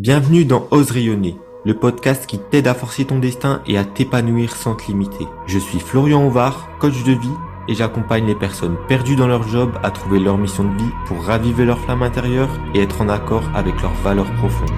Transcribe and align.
Bienvenue 0.00 0.44
dans 0.44 0.68
Ose 0.70 0.92
rayonner, 0.92 1.34
le 1.64 1.74
podcast 1.74 2.24
qui 2.26 2.38
t'aide 2.38 2.68
à 2.68 2.74
forcer 2.74 3.04
ton 3.04 3.18
destin 3.18 3.64
et 3.66 3.76
à 3.76 3.84
t'épanouir 3.84 4.54
sans 4.54 4.76
te 4.76 4.86
limiter. 4.86 5.26
Je 5.48 5.58
suis 5.58 5.80
Florian 5.80 6.24
Ovar, 6.24 6.68
coach 6.78 7.02
de 7.02 7.14
vie, 7.14 7.34
et 7.66 7.74
j'accompagne 7.74 8.24
les 8.24 8.36
personnes 8.36 8.76
perdues 8.86 9.16
dans 9.16 9.26
leur 9.26 9.42
job 9.48 9.76
à 9.82 9.90
trouver 9.90 10.20
leur 10.20 10.38
mission 10.38 10.62
de 10.62 10.80
vie 10.80 10.92
pour 11.06 11.24
raviver 11.24 11.64
leur 11.64 11.80
flamme 11.80 12.04
intérieure 12.04 12.48
et 12.76 12.80
être 12.80 13.00
en 13.00 13.08
accord 13.08 13.42
avec 13.56 13.82
leurs 13.82 14.00
valeurs 14.04 14.32
profondes. 14.36 14.70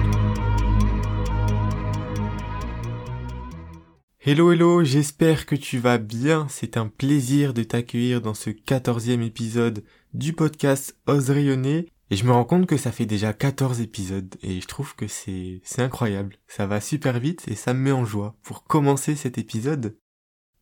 Hello 4.21 4.51
hello, 4.51 4.83
j'espère 4.83 5.45
que 5.45 5.55
tu 5.55 5.77
vas 5.77 5.99
bien. 5.99 6.47
C'est 6.49 6.77
un 6.77 6.87
plaisir 6.87 7.53
de 7.53 7.61
t'accueillir 7.61 8.21
dans 8.21 8.33
ce 8.33 8.49
quatorzième 8.49 9.21
épisode 9.21 9.83
du 10.15 10.33
podcast 10.33 10.97
Ose 11.05 11.29
rayonner. 11.29 11.85
Et 12.11 12.17
je 12.17 12.25
me 12.25 12.33
rends 12.33 12.43
compte 12.43 12.65
que 12.65 12.75
ça 12.75 12.91
fait 12.91 13.05
déjà 13.05 13.31
14 13.31 13.79
épisodes 13.79 14.35
et 14.43 14.59
je 14.59 14.67
trouve 14.67 14.95
que 14.97 15.07
c'est 15.07 15.61
incroyable. 15.77 16.35
Ça 16.45 16.67
va 16.67 16.81
super 16.81 17.21
vite 17.21 17.45
et 17.47 17.55
ça 17.55 17.73
me 17.73 17.79
met 17.79 17.93
en 17.93 18.03
joie 18.03 18.35
pour 18.43 18.65
commencer 18.65 19.15
cet 19.15 19.37
épisode. 19.37 19.97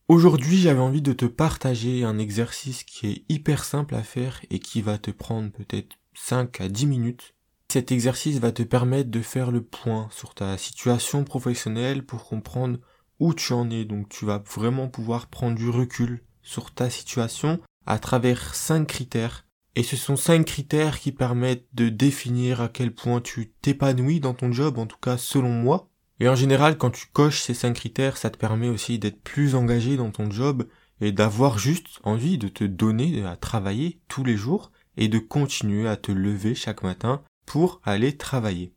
Aujourd'hui, 0.07 0.57
j'avais 0.59 0.79
envie 0.79 1.01
de 1.01 1.11
te 1.11 1.25
partager 1.25 2.03
un 2.03 2.19
exercice 2.19 2.83
qui 2.83 3.07
est 3.07 3.25
hyper 3.29 3.63
simple 3.63 3.95
à 3.95 4.03
faire 4.03 4.41
et 4.51 4.59
qui 4.59 4.83
va 4.83 4.99
te 4.99 5.09
prendre 5.09 5.51
peut-être 5.51 5.95
5 6.13 6.61
à 6.61 6.69
10 6.69 6.85
minutes. 6.85 7.33
Cet 7.67 7.91
exercice 7.91 8.37
va 8.37 8.51
te 8.51 8.61
permettre 8.61 9.09
de 9.09 9.21
faire 9.21 9.49
le 9.49 9.63
point 9.63 10.07
sur 10.11 10.35
ta 10.35 10.55
situation 10.55 11.23
professionnelle 11.23 12.05
pour 12.05 12.25
comprendre 12.25 12.77
où 13.19 13.33
tu 13.33 13.53
en 13.53 13.71
es. 13.71 13.85
Donc 13.85 14.07
tu 14.09 14.23
vas 14.23 14.43
vraiment 14.53 14.87
pouvoir 14.87 15.25
prendre 15.25 15.57
du 15.57 15.69
recul 15.69 16.21
sur 16.43 16.71
ta 16.75 16.91
situation 16.91 17.59
à 17.87 17.97
travers 17.97 18.53
5 18.53 18.85
critères 18.85 19.47
et 19.75 19.83
ce 19.83 19.95
sont 19.95 20.15
cinq 20.15 20.45
critères 20.45 20.99
qui 20.99 21.11
permettent 21.11 21.67
de 21.73 21.89
définir 21.89 22.61
à 22.61 22.69
quel 22.69 22.93
point 22.93 23.21
tu 23.21 23.51
t'épanouis 23.61 24.19
dans 24.19 24.33
ton 24.33 24.51
job, 24.51 24.77
en 24.77 24.85
tout 24.85 24.97
cas 24.97 25.17
selon 25.17 25.51
moi. 25.51 25.89
Et 26.19 26.27
en 26.27 26.35
général, 26.35 26.77
quand 26.77 26.89
tu 26.89 27.05
coches 27.13 27.41
ces 27.41 27.53
cinq 27.53 27.73
critères, 27.73 28.17
ça 28.17 28.29
te 28.29 28.37
permet 28.37 28.67
aussi 28.67 28.99
d'être 28.99 29.21
plus 29.21 29.55
engagé 29.55 29.95
dans 29.95 30.11
ton 30.11 30.29
job 30.29 30.67
et 31.01 31.11
d'avoir 31.11 31.57
juste 31.59 31.99
envie 32.03 32.37
de 32.37 32.49
te 32.49 32.63
donner 32.65 33.23
à 33.23 33.37
travailler 33.37 34.01
tous 34.07 34.23
les 34.23 34.35
jours 34.35 34.71
et 34.97 35.07
de 35.07 35.19
continuer 35.19 35.87
à 35.87 35.95
te 35.95 36.11
lever 36.11 36.55
chaque 36.55 36.83
matin 36.83 37.21
pour 37.45 37.79
aller 37.85 38.17
travailler. 38.17 38.73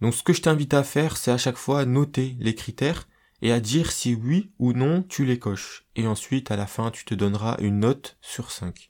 Donc 0.00 0.14
ce 0.14 0.22
que 0.22 0.32
je 0.32 0.42
t'invite 0.42 0.74
à 0.74 0.84
faire, 0.84 1.16
c'est 1.16 1.32
à 1.32 1.38
chaque 1.38 1.56
fois 1.56 1.84
noter 1.84 2.36
les 2.38 2.54
critères 2.54 3.08
et 3.42 3.52
à 3.52 3.60
dire 3.60 3.90
si 3.90 4.14
oui 4.14 4.52
ou 4.58 4.72
non 4.72 5.02
tu 5.02 5.24
les 5.24 5.38
coches. 5.38 5.86
Et 5.96 6.06
ensuite, 6.06 6.50
à 6.50 6.56
la 6.56 6.66
fin, 6.66 6.90
tu 6.90 7.04
te 7.04 7.14
donneras 7.14 7.56
une 7.60 7.80
note 7.80 8.16
sur 8.20 8.50
5 8.52 8.89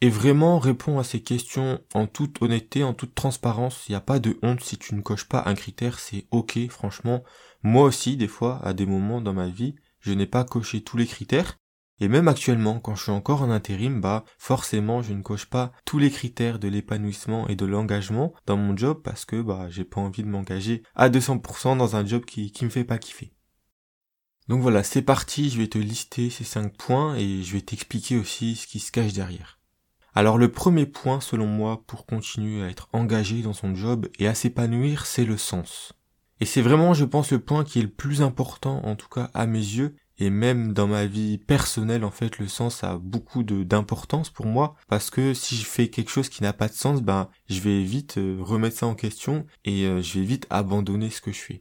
et 0.00 0.10
vraiment 0.10 0.58
réponds 0.58 0.98
à 0.98 1.04
ces 1.04 1.22
questions 1.22 1.80
en 1.94 2.06
toute 2.06 2.42
honnêteté, 2.42 2.84
en 2.84 2.92
toute 2.92 3.14
transparence. 3.14 3.84
Il 3.88 3.92
n'y 3.92 3.96
a 3.96 4.00
pas 4.00 4.18
de 4.18 4.38
honte 4.42 4.62
si 4.62 4.76
tu 4.76 4.94
ne 4.94 5.00
coches 5.00 5.28
pas 5.28 5.44
un 5.46 5.54
critère, 5.54 5.98
c'est 5.98 6.26
ok, 6.30 6.58
franchement. 6.68 7.24
Moi 7.62 7.84
aussi, 7.84 8.16
des 8.16 8.28
fois, 8.28 8.60
à 8.62 8.74
des 8.74 8.86
moments 8.86 9.20
dans 9.20 9.32
ma 9.32 9.48
vie, 9.48 9.74
je 10.00 10.12
n'ai 10.12 10.26
pas 10.26 10.44
coché 10.44 10.82
tous 10.82 10.96
les 10.96 11.06
critères. 11.06 11.56
Et 11.98 12.08
même 12.08 12.28
actuellement, 12.28 12.78
quand 12.78 12.94
je 12.94 13.04
suis 13.04 13.12
encore 13.12 13.40
en 13.40 13.50
intérim, 13.50 14.02
bah, 14.02 14.24
forcément, 14.36 15.00
je 15.00 15.14
ne 15.14 15.22
coche 15.22 15.46
pas 15.46 15.72
tous 15.86 15.98
les 15.98 16.10
critères 16.10 16.58
de 16.58 16.68
l'épanouissement 16.68 17.48
et 17.48 17.56
de 17.56 17.64
l'engagement 17.64 18.34
dans 18.44 18.58
mon 18.58 18.76
job 18.76 19.00
parce 19.02 19.24
que, 19.24 19.40
bah, 19.40 19.68
j'ai 19.70 19.84
pas 19.84 20.02
envie 20.02 20.22
de 20.22 20.28
m'engager 20.28 20.82
à 20.94 21.08
200% 21.08 21.78
dans 21.78 21.96
un 21.96 22.04
job 22.04 22.26
qui, 22.26 22.52
qui 22.52 22.66
me 22.66 22.70
fait 22.70 22.84
pas 22.84 22.98
kiffer. 22.98 23.32
Donc 24.48 24.60
voilà, 24.60 24.82
c'est 24.82 25.02
parti, 25.02 25.48
je 25.48 25.58
vais 25.58 25.68
te 25.68 25.78
lister 25.78 26.28
ces 26.28 26.44
5 26.44 26.76
points 26.76 27.16
et 27.16 27.42
je 27.42 27.52
vais 27.54 27.62
t'expliquer 27.62 28.18
aussi 28.18 28.56
ce 28.56 28.66
qui 28.66 28.78
se 28.78 28.92
cache 28.92 29.14
derrière. 29.14 29.55
Alors 30.16 30.38
le 30.38 30.50
premier 30.50 30.86
point 30.86 31.20
selon 31.20 31.46
moi 31.46 31.82
pour 31.86 32.06
continuer 32.06 32.62
à 32.62 32.70
être 32.70 32.88
engagé 32.94 33.42
dans 33.42 33.52
son 33.52 33.74
job 33.74 34.08
et 34.18 34.26
à 34.26 34.34
s'épanouir, 34.34 35.04
c'est 35.04 35.26
le 35.26 35.36
sens. 35.36 35.92
Et 36.40 36.46
c'est 36.46 36.62
vraiment 36.62 36.94
je 36.94 37.04
pense 37.04 37.32
le 37.32 37.38
point 37.38 37.64
qui 37.64 37.80
est 37.80 37.82
le 37.82 37.90
plus 37.90 38.22
important 38.22 38.80
en 38.86 38.96
tout 38.96 39.10
cas 39.10 39.30
à 39.34 39.46
mes 39.46 39.58
yeux 39.58 39.94
et 40.16 40.30
même 40.30 40.72
dans 40.72 40.86
ma 40.86 41.04
vie 41.04 41.36
personnelle 41.36 42.02
en 42.02 42.10
fait 42.10 42.38
le 42.38 42.48
sens 42.48 42.82
a 42.82 42.96
beaucoup 42.96 43.42
d'importance 43.42 44.30
pour 44.30 44.46
moi 44.46 44.74
parce 44.88 45.10
que 45.10 45.34
si 45.34 45.54
je 45.54 45.66
fais 45.66 45.88
quelque 45.88 46.10
chose 46.10 46.30
qui 46.30 46.42
n'a 46.42 46.54
pas 46.54 46.68
de 46.68 46.72
sens 46.72 47.02
ben 47.02 47.28
je 47.50 47.60
vais 47.60 47.82
vite 47.82 48.16
euh, 48.16 48.38
remettre 48.40 48.78
ça 48.78 48.86
en 48.86 48.94
question 48.94 49.44
et 49.66 49.84
euh, 49.84 50.00
je 50.00 50.18
vais 50.18 50.24
vite 50.24 50.46
abandonner 50.48 51.10
ce 51.10 51.20
que 51.20 51.32
je 51.32 51.40
fais. 51.40 51.60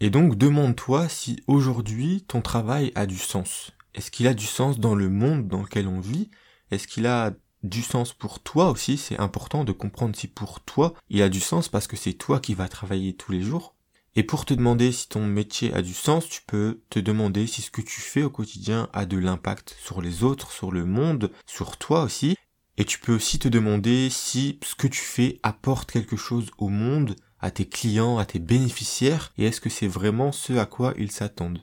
Et 0.00 0.08
donc 0.08 0.38
demande-toi 0.38 1.10
si 1.10 1.42
aujourd'hui 1.48 2.24
ton 2.26 2.40
travail 2.40 2.92
a 2.94 3.04
du 3.04 3.18
sens. 3.18 3.72
Est-ce 3.92 4.10
qu'il 4.10 4.26
a 4.26 4.32
du 4.32 4.46
sens 4.46 4.80
dans 4.80 4.94
le 4.94 5.10
monde 5.10 5.48
dans 5.48 5.60
lequel 5.60 5.86
on 5.86 6.00
vit? 6.00 6.30
Est-ce 6.70 6.88
qu'il 6.88 7.06
a 7.06 7.32
du 7.62 7.82
sens 7.82 8.12
pour 8.12 8.40
toi 8.40 8.70
aussi? 8.70 8.96
C'est 8.96 9.18
important 9.18 9.64
de 9.64 9.72
comprendre 9.72 10.16
si 10.16 10.28
pour 10.28 10.60
toi 10.60 10.94
il 11.08 11.22
a 11.22 11.28
du 11.28 11.40
sens 11.40 11.68
parce 11.68 11.86
que 11.86 11.96
c'est 11.96 12.14
toi 12.14 12.40
qui 12.40 12.54
vas 12.54 12.68
travailler 12.68 13.14
tous 13.14 13.32
les 13.32 13.42
jours. 13.42 13.74
Et 14.18 14.22
pour 14.22 14.46
te 14.46 14.54
demander 14.54 14.92
si 14.92 15.08
ton 15.08 15.26
métier 15.26 15.74
a 15.74 15.82
du 15.82 15.92
sens, 15.92 16.26
tu 16.26 16.40
peux 16.46 16.80
te 16.88 16.98
demander 16.98 17.46
si 17.46 17.60
ce 17.60 17.70
que 17.70 17.82
tu 17.82 18.00
fais 18.00 18.22
au 18.22 18.30
quotidien 18.30 18.88
a 18.94 19.04
de 19.04 19.18
l'impact 19.18 19.76
sur 19.78 20.00
les 20.00 20.24
autres, 20.24 20.52
sur 20.52 20.72
le 20.72 20.86
monde, 20.86 21.30
sur 21.44 21.76
toi 21.76 22.02
aussi. 22.02 22.34
Et 22.78 22.86
tu 22.86 22.98
peux 22.98 23.14
aussi 23.14 23.38
te 23.38 23.48
demander 23.48 24.08
si 24.08 24.58
ce 24.64 24.74
que 24.74 24.86
tu 24.86 25.00
fais 25.00 25.38
apporte 25.42 25.92
quelque 25.92 26.16
chose 26.16 26.50
au 26.56 26.68
monde, 26.68 27.14
à 27.40 27.50
tes 27.50 27.68
clients, 27.68 28.16
à 28.16 28.24
tes 28.24 28.38
bénéficiaires, 28.38 29.32
et 29.36 29.44
est-ce 29.44 29.60
que 29.60 29.70
c'est 29.70 29.86
vraiment 29.86 30.32
ce 30.32 30.54
à 30.54 30.64
quoi 30.64 30.94
ils 30.96 31.12
s'attendent? 31.12 31.62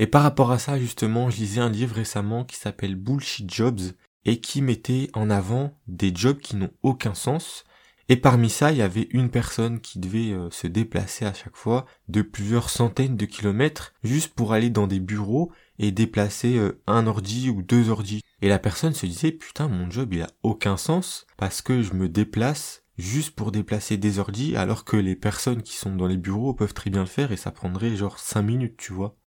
Et 0.00 0.06
par 0.06 0.22
rapport 0.22 0.50
à 0.50 0.58
ça, 0.58 0.78
justement, 0.78 1.28
je 1.28 1.36
lisais 1.36 1.60
un 1.60 1.68
livre 1.68 1.94
récemment 1.94 2.46
qui 2.46 2.56
s'appelle 2.56 2.94
Bullshit 2.94 3.52
Jobs 3.52 3.80
et 4.24 4.40
qui 4.40 4.62
mettait 4.62 5.10
en 5.12 5.28
avant 5.28 5.78
des 5.88 6.10
jobs 6.14 6.38
qui 6.38 6.56
n'ont 6.56 6.72
aucun 6.82 7.12
sens. 7.12 7.64
Et 8.08 8.16
parmi 8.16 8.48
ça, 8.48 8.72
il 8.72 8.78
y 8.78 8.82
avait 8.82 9.08
une 9.10 9.28
personne 9.28 9.78
qui 9.78 9.98
devait 9.98 10.32
euh, 10.32 10.48
se 10.50 10.66
déplacer 10.66 11.26
à 11.26 11.34
chaque 11.34 11.54
fois 11.54 11.84
de 12.08 12.22
plusieurs 12.22 12.70
centaines 12.70 13.18
de 13.18 13.26
kilomètres 13.26 13.92
juste 14.02 14.32
pour 14.32 14.54
aller 14.54 14.70
dans 14.70 14.86
des 14.86 15.00
bureaux 15.00 15.52
et 15.78 15.92
déplacer 15.92 16.56
euh, 16.56 16.80
un 16.86 17.06
ordi 17.06 17.50
ou 17.50 17.60
deux 17.60 17.90
ordis. 17.90 18.22
Et 18.40 18.48
la 18.48 18.58
personne 18.58 18.94
se 18.94 19.04
disait 19.04 19.32
putain 19.32 19.68
mon 19.68 19.90
job 19.90 20.14
il 20.14 20.22
a 20.22 20.30
aucun 20.42 20.78
sens 20.78 21.26
parce 21.36 21.60
que 21.60 21.82
je 21.82 21.92
me 21.92 22.08
déplace 22.08 22.84
juste 22.96 23.36
pour 23.36 23.52
déplacer 23.52 23.98
des 23.98 24.18
ordis 24.18 24.56
alors 24.56 24.86
que 24.86 24.96
les 24.96 25.14
personnes 25.14 25.62
qui 25.62 25.76
sont 25.76 25.94
dans 25.94 26.06
les 26.06 26.16
bureaux 26.16 26.54
peuvent 26.54 26.74
très 26.74 26.88
bien 26.88 27.02
le 27.02 27.06
faire 27.06 27.32
et 27.32 27.36
ça 27.36 27.50
prendrait 27.50 27.96
genre 27.96 28.18
cinq 28.18 28.42
minutes 28.42 28.78
tu 28.78 28.94
vois. 28.94 29.19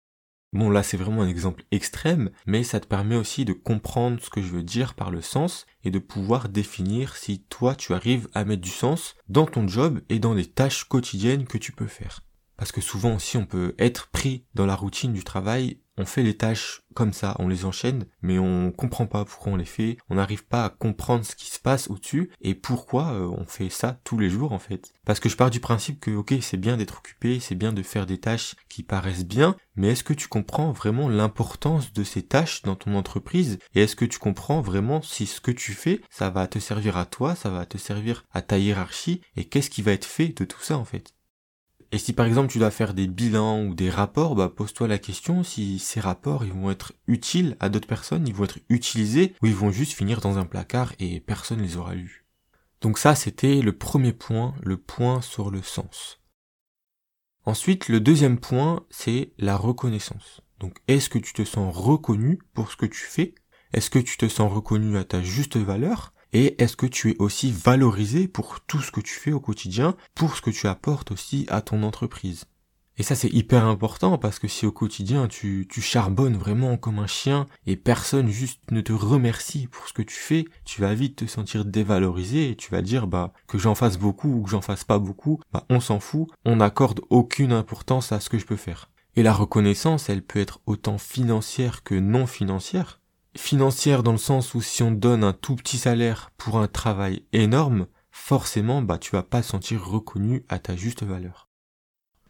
Bon 0.53 0.69
là 0.69 0.83
c'est 0.83 0.97
vraiment 0.97 1.23
un 1.23 1.27
exemple 1.27 1.65
extrême, 1.71 2.29
mais 2.45 2.63
ça 2.63 2.79
te 2.79 2.85
permet 2.85 3.15
aussi 3.15 3.43
de 3.43 3.53
comprendre 3.53 4.21
ce 4.21 4.29
que 4.29 4.41
je 4.41 4.51
veux 4.51 4.61
dire 4.61 4.93
par 4.93 5.09
le 5.09 5.21
sens 5.21 5.65
et 5.83 5.89
de 5.89 5.97
pouvoir 5.97 6.47
définir 6.47 7.15
si 7.15 7.39
toi 7.49 7.73
tu 7.73 7.93
arrives 7.93 8.29
à 8.35 8.45
mettre 8.45 8.61
du 8.61 8.69
sens 8.69 9.15
dans 9.27 9.47
ton 9.47 9.67
job 9.67 10.01
et 10.09 10.19
dans 10.19 10.35
les 10.35 10.45
tâches 10.45 10.83
quotidiennes 10.83 11.45
que 11.45 11.57
tu 11.57 11.71
peux 11.71 11.87
faire. 11.87 12.21
Parce 12.55 12.71
que 12.71 12.81
souvent 12.81 13.15
aussi 13.15 13.35
on 13.35 13.47
peut 13.47 13.73
être 13.79 14.09
pris 14.09 14.45
dans 14.53 14.67
la 14.67 14.75
routine 14.75 15.11
du 15.11 15.23
travail 15.23 15.79
on 15.97 16.05
fait 16.05 16.23
les 16.23 16.35
tâches 16.35 16.81
comme 16.93 17.13
ça, 17.13 17.35
on 17.39 17.47
les 17.47 17.65
enchaîne, 17.65 18.05
mais 18.21 18.39
on 18.39 18.71
comprend 18.71 19.07
pas 19.07 19.25
pourquoi 19.25 19.53
on 19.53 19.55
les 19.55 19.65
fait, 19.65 19.97
on 20.09 20.15
n'arrive 20.15 20.45
pas 20.45 20.65
à 20.65 20.69
comprendre 20.69 21.25
ce 21.25 21.35
qui 21.35 21.49
se 21.49 21.59
passe 21.59 21.89
au-dessus 21.89 22.31
et 22.41 22.55
pourquoi 22.55 23.13
euh, 23.13 23.27
on 23.27 23.45
fait 23.45 23.69
ça 23.69 23.99
tous 24.03 24.17
les 24.17 24.29
jours 24.29 24.53
en 24.53 24.59
fait. 24.59 24.93
Parce 25.05 25.19
que 25.19 25.29
je 25.29 25.35
pars 25.35 25.49
du 25.49 25.59
principe 25.59 25.99
que 25.99 26.11
ok 26.11 26.35
c'est 26.41 26.57
bien 26.57 26.77
d'être 26.77 26.97
occupé, 26.99 27.39
c'est 27.39 27.55
bien 27.55 27.73
de 27.73 27.83
faire 27.83 28.05
des 28.05 28.19
tâches 28.19 28.55
qui 28.69 28.83
paraissent 28.83 29.25
bien, 29.25 29.55
mais 29.75 29.89
est-ce 29.89 30.03
que 30.03 30.13
tu 30.13 30.27
comprends 30.27 30.71
vraiment 30.71 31.09
l'importance 31.09 31.93
de 31.93 32.03
ces 32.03 32.23
tâches 32.23 32.61
dans 32.61 32.75
ton 32.75 32.95
entreprise 32.95 33.59
et 33.73 33.81
est-ce 33.83 33.95
que 33.95 34.05
tu 34.05 34.19
comprends 34.19 34.61
vraiment 34.61 35.01
si 35.01 35.25
ce 35.25 35.41
que 35.41 35.51
tu 35.51 35.73
fais 35.73 36.01
ça 36.09 36.29
va 36.29 36.47
te 36.47 36.59
servir 36.59 36.97
à 36.97 37.05
toi, 37.05 37.35
ça 37.35 37.49
va 37.49 37.65
te 37.65 37.77
servir 37.77 38.25
à 38.31 38.41
ta 38.41 38.57
hiérarchie 38.57 39.21
et 39.35 39.45
qu'est-ce 39.45 39.69
qui 39.69 39.81
va 39.81 39.91
être 39.91 40.05
fait 40.05 40.29
de 40.29 40.45
tout 40.45 40.61
ça 40.61 40.77
en 40.77 40.85
fait? 40.85 41.12
Et 41.93 41.99
si 41.99 42.11
par 42.11 42.25
exemple 42.25 42.51
tu 42.51 42.57
dois 42.57 42.71
faire 42.71 42.95
des 42.95 43.05
bilans 43.05 43.65
ou 43.65 43.75
des 43.75 43.91
rapports, 43.91 44.33
bah 44.33 44.49
pose-toi 44.49 44.87
la 44.87 44.97
question 44.97 45.43
si 45.43 45.77
ces 45.77 45.99
rapports 45.99 46.43
ils 46.43 46.51
vont 46.51 46.71
être 46.71 46.93
utiles 47.05 47.55
à 47.59 47.69
d'autres 47.69 47.87
personnes, 47.87 48.27
ils 48.27 48.33
vont 48.33 48.45
être 48.45 48.57
utilisés 48.67 49.35
ou 49.43 49.45
ils 49.45 49.53
vont 49.53 49.69
juste 49.69 49.93
finir 49.93 50.19
dans 50.19 50.39
un 50.39 50.47
placard 50.47 50.93
et 50.97 51.19
personne 51.19 51.61
les 51.61 51.77
aura 51.77 51.93
lus. 51.93 52.25
Donc 52.81 52.97
ça 52.97 53.13
c'était 53.13 53.61
le 53.61 53.77
premier 53.77 54.11
point, 54.11 54.55
le 54.63 54.77
point 54.77 55.21
sur 55.21 55.51
le 55.51 55.61
sens. 55.61 56.19
Ensuite 57.45 57.89
le 57.89 57.99
deuxième 57.99 58.39
point 58.39 58.87
c'est 58.89 59.31
la 59.37 59.55
reconnaissance. 59.55 60.41
Donc 60.59 60.79
est-ce 60.87 61.09
que 61.09 61.19
tu 61.19 61.33
te 61.33 61.45
sens 61.45 61.77
reconnu 61.77 62.39
pour 62.55 62.71
ce 62.71 62.75
que 62.75 62.87
tu 62.87 63.01
fais? 63.01 63.35
Est-ce 63.71 63.91
que 63.91 63.99
tu 63.99 64.17
te 64.17 64.27
sens 64.27 64.51
reconnu 64.51 64.97
à 64.97 65.03
ta 65.03 65.21
juste 65.21 65.57
valeur? 65.57 66.11
Et 66.33 66.61
est-ce 66.61 66.75
que 66.75 66.87
tu 66.87 67.11
es 67.11 67.15
aussi 67.19 67.51
valorisé 67.51 68.27
pour 68.27 68.59
tout 68.61 68.81
ce 68.81 68.91
que 68.91 69.01
tu 69.01 69.13
fais 69.13 69.31
au 69.31 69.39
quotidien, 69.39 69.95
pour 70.15 70.35
ce 70.35 70.41
que 70.41 70.49
tu 70.49 70.67
apportes 70.67 71.11
aussi 71.11 71.45
à 71.49 71.61
ton 71.61 71.83
entreprise? 71.83 72.45
Et 72.95 73.03
ça 73.03 73.15
c'est 73.15 73.29
hyper 73.29 73.65
important 73.65 74.19
parce 74.19 74.37
que 74.37 74.47
si 74.47 74.67
au 74.67 74.71
quotidien 74.71 75.27
tu, 75.27 75.67
charbonnes 75.81 76.37
vraiment 76.37 76.77
comme 76.77 76.99
un 76.99 77.07
chien 77.07 77.47
et 77.65 77.75
personne 77.75 78.29
juste 78.29 78.59
ne 78.71 78.81
te 78.81 78.93
remercie 78.93 79.67
pour 79.67 79.87
ce 79.87 79.93
que 79.93 80.03
tu 80.03 80.15
fais, 80.15 80.45
tu 80.63 80.81
vas 80.81 80.93
vite 80.93 81.15
te 81.15 81.25
sentir 81.25 81.65
dévalorisé 81.65 82.51
et 82.51 82.55
tu 82.55 82.69
vas 82.69 82.83
dire 82.83 83.07
bah 83.07 83.33
que 83.47 83.57
j'en 83.57 83.73
fasse 83.73 83.97
beaucoup 83.97 84.29
ou 84.29 84.43
que 84.43 84.49
j'en 84.51 84.61
fasse 84.61 84.83
pas 84.83 84.99
beaucoup, 84.99 85.39
bah 85.51 85.65
on 85.69 85.79
s'en 85.79 85.99
fout, 85.99 86.27
on 86.45 86.57
n'accorde 86.57 87.01
aucune 87.09 87.51
importance 87.51 88.11
à 88.11 88.19
ce 88.19 88.29
que 88.29 88.37
je 88.37 88.45
peux 88.45 88.57
faire. 88.57 88.91
Et 89.15 89.23
la 89.23 89.33
reconnaissance 89.33 90.09
elle 90.09 90.21
peut 90.21 90.39
être 90.39 90.61
autant 90.67 90.99
financière 90.99 91.81
que 91.83 91.95
non 91.95 92.27
financière 92.27 93.01
financière 93.35 94.03
dans 94.03 94.11
le 94.11 94.17
sens 94.17 94.53
où 94.53 94.61
si 94.61 94.83
on 94.83 94.91
donne 94.91 95.23
un 95.23 95.33
tout 95.33 95.55
petit 95.55 95.77
salaire 95.77 96.31
pour 96.37 96.57
un 96.57 96.67
travail 96.67 97.25
énorme, 97.33 97.87
forcément, 98.11 98.81
bah, 98.81 98.97
tu 98.97 99.11
vas 99.11 99.23
pas 99.23 99.41
te 99.41 99.47
sentir 99.47 99.85
reconnu 99.85 100.45
à 100.49 100.59
ta 100.59 100.75
juste 100.75 101.03
valeur. 101.03 101.49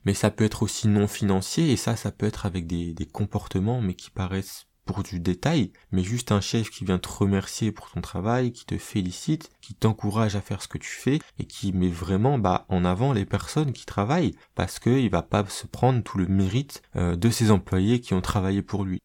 Mais 0.06 0.14
ça 0.14 0.32
peut 0.32 0.44
être 0.44 0.64
aussi 0.64 0.88
non 0.88 1.08
financier, 1.08 1.72
et 1.72 1.78
ça, 1.78 1.96
ça 1.96 2.12
peut 2.12 2.26
être 2.26 2.46
avec 2.46 2.68
des, 2.68 2.94
des 2.94 3.06
comportements, 3.06 3.82
mais 3.82 3.94
qui 3.94 4.10
paraissent 4.10 4.68
pour 4.86 5.04
du 5.04 5.20
détail, 5.20 5.72
mais 5.92 6.04
juste 6.04 6.32
un 6.32 6.42
chef 6.42 6.70
qui 6.70 6.86
vient 6.86 7.00
te 7.00 7.10
remercier 7.10 7.72
pour 7.72 7.90
ton 7.90 8.02
travail, 8.02 8.52
qui 8.52 8.66
te 8.66 8.78
félicite, 8.78 9.50
qui 9.62 9.76
t'encourage 9.76 10.36
à 10.36 10.42
faire 10.42 10.62
ce 10.62 10.68
que 10.68 10.78
tu 10.78 10.90
fais 10.90 11.20
et 11.40 11.46
qui 11.46 11.72
met 11.72 11.90
vraiment 11.90 12.38
bah, 12.38 12.66
en 12.70 12.84
avant 12.86 13.14
les 13.14 13.26
personnes 13.26 13.74
qui 13.74 13.86
travaillent 13.86 14.36
parce 14.56 14.80
qu'il 14.80 15.10
va 15.10 15.22
pas 15.22 15.46
se 15.46 15.68
prendre 15.68 16.04
tout 16.04 16.18
le 16.18 16.28
mérite 16.28 16.82
euh, 16.96 17.16
de 17.16 17.30
ses 17.30 17.52
employés 17.52 18.02
qui 18.02 18.14
ont 18.14 18.22
travaillé 18.22 18.62
pour 18.62 18.84
lui. 18.84 19.00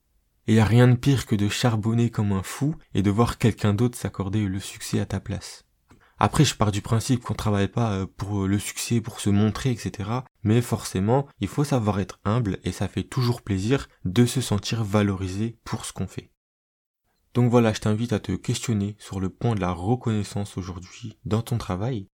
Et 0.48 0.54
y 0.54 0.60
a 0.60 0.64
rien 0.64 0.88
de 0.88 0.96
pire 0.96 1.26
que 1.26 1.36
de 1.36 1.50
charbonner 1.50 2.08
comme 2.08 2.32
un 2.32 2.42
fou 2.42 2.74
et 2.94 3.02
de 3.02 3.10
voir 3.10 3.36
quelqu'un 3.36 3.74
d'autre 3.74 3.98
s'accorder 3.98 4.48
le 4.48 4.58
succès 4.58 4.98
à 4.98 5.04
ta 5.04 5.20
place. 5.20 5.66
Après, 6.18 6.46
je 6.46 6.54
pars 6.54 6.72
du 6.72 6.80
principe 6.80 7.22
qu'on 7.22 7.34
travaille 7.34 7.68
pas 7.68 7.92
euh, 7.92 8.06
pour 8.16 8.46
le 8.46 8.58
succès, 8.58 9.02
pour 9.02 9.20
se 9.20 9.28
montrer, 9.28 9.70
etc. 9.70 10.10
Mais 10.42 10.62
forcément, 10.62 11.28
il 11.40 11.48
faut 11.48 11.64
savoir 11.64 12.00
être 12.00 12.18
humble 12.24 12.60
et 12.64 12.72
ça 12.72 12.88
fait 12.88 13.04
toujours 13.04 13.42
plaisir 13.42 13.90
de 14.06 14.24
se 14.24 14.40
sentir 14.40 14.84
valorisé 14.84 15.58
pour 15.64 15.84
ce 15.84 15.92
qu'on 15.92 16.06
fait. 16.06 16.32
Donc 17.34 17.50
voilà, 17.50 17.74
je 17.74 17.80
t'invite 17.80 18.14
à 18.14 18.18
te 18.18 18.32
questionner 18.32 18.96
sur 18.98 19.20
le 19.20 19.28
point 19.28 19.54
de 19.54 19.60
la 19.60 19.72
reconnaissance 19.72 20.56
aujourd'hui 20.56 21.18
dans 21.26 21.42
ton 21.42 21.58
travail. 21.58 22.08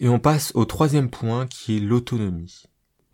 Et 0.00 0.08
on 0.10 0.20
passe 0.20 0.52
au 0.54 0.66
troisième 0.66 1.08
point 1.08 1.46
qui 1.46 1.78
est 1.78 1.80
l'autonomie. 1.80 2.64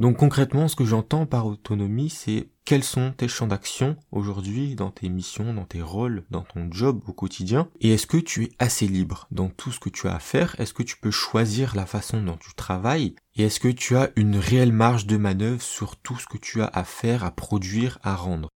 Donc 0.00 0.16
concrètement, 0.16 0.66
ce 0.66 0.74
que 0.74 0.84
j'entends 0.84 1.24
par 1.24 1.46
autonomie, 1.46 2.10
c'est 2.10 2.50
quels 2.66 2.84
sont 2.84 3.12
tes 3.12 3.28
champs 3.28 3.46
d'action 3.46 3.96
aujourd'hui 4.10 4.74
dans 4.74 4.90
tes 4.90 5.08
missions, 5.08 5.54
dans 5.54 5.64
tes 5.64 5.80
rôles, 5.80 6.24
dans 6.30 6.42
ton 6.42 6.68
job 6.70 7.00
au 7.06 7.12
quotidien, 7.12 7.70
et 7.80 7.94
est-ce 7.94 8.08
que 8.08 8.16
tu 8.16 8.42
es 8.42 8.48
assez 8.58 8.88
libre 8.88 9.28
dans 9.30 9.48
tout 9.48 9.70
ce 9.70 9.78
que 9.78 9.88
tu 9.88 10.08
as 10.08 10.16
à 10.16 10.18
faire, 10.18 10.56
est-ce 10.58 10.74
que 10.74 10.82
tu 10.82 10.96
peux 10.98 11.12
choisir 11.12 11.76
la 11.76 11.86
façon 11.86 12.20
dont 12.22 12.36
tu 12.36 12.52
travailles, 12.54 13.14
et 13.36 13.44
est-ce 13.44 13.60
que 13.60 13.68
tu 13.68 13.96
as 13.96 14.10
une 14.16 14.36
réelle 14.36 14.72
marge 14.72 15.06
de 15.06 15.16
manœuvre 15.16 15.62
sur 15.62 15.96
tout 15.96 16.18
ce 16.18 16.26
que 16.26 16.38
tu 16.38 16.60
as 16.60 16.66
à 16.66 16.82
faire, 16.82 17.24
à 17.24 17.30
produire, 17.30 18.00
à 18.02 18.16
rendre? 18.16 18.48